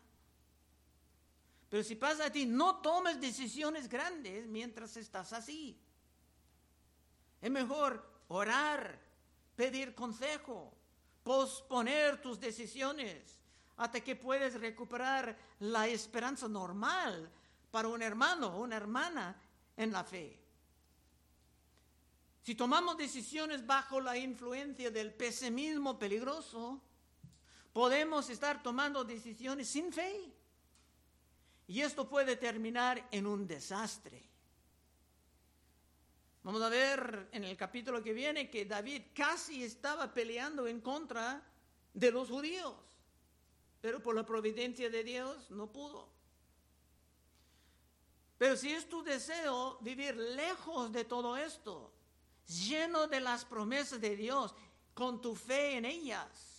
pero 1.72 1.86
si 1.86 1.96
pasa 1.96 2.26
a 2.26 2.30
ti, 2.30 2.46
no 2.46 2.82
tomes 2.82 3.22
decisiones 3.22 3.88
grandes 3.88 4.46
mientras 4.46 4.98
estás 4.98 5.32
así. 5.32 5.80
Es 7.40 7.50
mejor 7.50 8.06
orar, 8.28 9.00
pedir 9.56 9.96
consejo, 9.96 10.74
posponer 11.24 12.22
tus 12.22 12.42
decisiones 12.42 13.40
hasta 13.78 14.02
que 14.02 14.18
puedes 14.18 14.60
recuperar 14.60 15.38
la 15.60 15.88
esperanza 15.88 16.50
normal 16.50 17.32
para 17.72 17.88
un 17.88 18.02
hermano 18.02 18.48
o 18.48 18.64
una 18.64 18.76
hermana 18.76 19.34
en 19.78 19.94
la 19.94 20.04
fe. 20.04 20.38
Si 22.44 22.54
tomamos 22.54 22.98
decisiones 22.98 23.66
bajo 23.66 24.02
la 24.02 24.18
influencia 24.18 24.92
del 24.92 25.14
pesimismo 25.14 25.98
peligroso, 25.98 26.82
podemos 27.74 28.30
estar 28.30 28.62
tomando 28.62 29.04
decisiones 29.04 29.68
sin 29.68 29.92
fe. 29.92 30.32
Y 31.68 31.82
esto 31.82 32.08
puede 32.08 32.36
terminar 32.36 33.08
en 33.12 33.26
un 33.26 33.48
desastre. 33.48 34.22
Vamos 36.44 36.62
a 36.62 36.70
ver 36.70 37.30
en 37.32 37.44
el 37.44 37.56
capítulo 37.56 38.02
que 38.02 38.14
viene 38.14 38.50
que 38.50 38.66
David 38.66 39.04
casi 39.14 39.64
estaba 39.64 40.12
peleando 40.14 40.68
en 40.68 40.82
contra 40.82 41.42
de 41.94 42.12
los 42.12 42.30
judíos, 42.30 42.74
pero 43.80 44.02
por 44.02 44.16
la 44.16 44.26
providencia 44.26 44.90
de 44.90 45.04
Dios 45.04 45.52
no 45.52 45.72
pudo. 45.72 46.10
Pero 48.38 48.58
si 48.58 48.72
es 48.72 48.90
tu 48.90 49.04
deseo 49.04 49.78
vivir 49.82 50.16
lejos 50.16 50.92
de 50.92 51.06
todo 51.06 51.38
esto, 51.38 51.94
lleno 52.48 53.08
de 53.08 53.20
las 53.20 53.46
promesas 53.46 54.02
de 54.02 54.16
Dios, 54.16 54.56
con 54.96 55.22
tu 55.22 55.36
fe 55.36 55.78
en 55.78 55.86
ellas, 55.86 56.51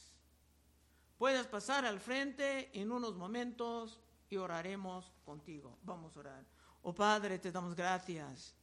puedes 1.23 1.47
pasar 1.47 1.85
al 1.85 2.01
frente 2.01 2.69
en 2.73 2.91
unos 2.91 3.15
momentos 3.15 4.01
y 4.29 4.37
oraremos 4.37 5.13
contigo. 5.25 5.79
Vamos 5.85 6.17
a 6.17 6.19
orar. 6.19 6.45
Oh 6.83 6.93
Padre, 6.93 7.39
te 7.39 7.53
damos 7.53 7.77
gracias 7.77 8.57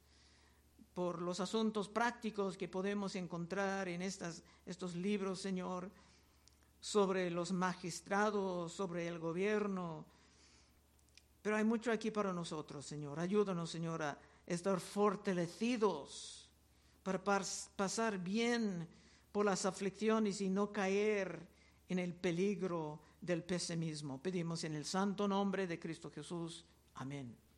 por 0.94 1.22
los 1.22 1.40
asuntos 1.40 1.88
prácticos 1.88 2.58
que 2.58 2.68
podemos 2.68 3.16
encontrar 3.16 3.88
en 3.88 4.02
estas, 4.02 4.44
estos 4.66 4.94
libros, 4.94 5.40
Señor, 5.40 5.90
sobre 6.82 7.32
los 7.32 7.54
magistrados, 7.54 8.74
sobre 8.74 9.08
el 9.08 9.20
gobierno. 9.20 10.06
Pero 11.42 11.56
hay 11.56 11.64
mucho 11.64 11.94
aquí 11.94 12.12
para 12.12 12.34
nosotros, 12.34 12.86
Señor. 12.86 13.22
Ayúdanos, 13.22 13.70
Señor, 13.70 14.04
a 14.04 14.20
estar 14.46 14.82
fortalecidos 14.82 16.50
para 17.04 17.24
pasar 17.24 18.18
bien 18.18 18.86
por 19.32 19.46
las 19.46 19.66
aflicciones 19.66 20.42
y 20.42 20.50
no 20.50 20.74
caer 20.74 21.58
en 21.90 22.00
el 22.00 22.14
peligro 22.14 23.02
del 23.20 23.44
pesimismo. 23.44 24.22
Pedimos 24.22 24.64
en 24.64 24.76
el 24.76 24.86
santo 24.86 25.28
nombre 25.28 25.68
de 25.68 25.80
Cristo 25.80 26.10
Jesús. 26.10 26.66
Amén. 26.96 27.36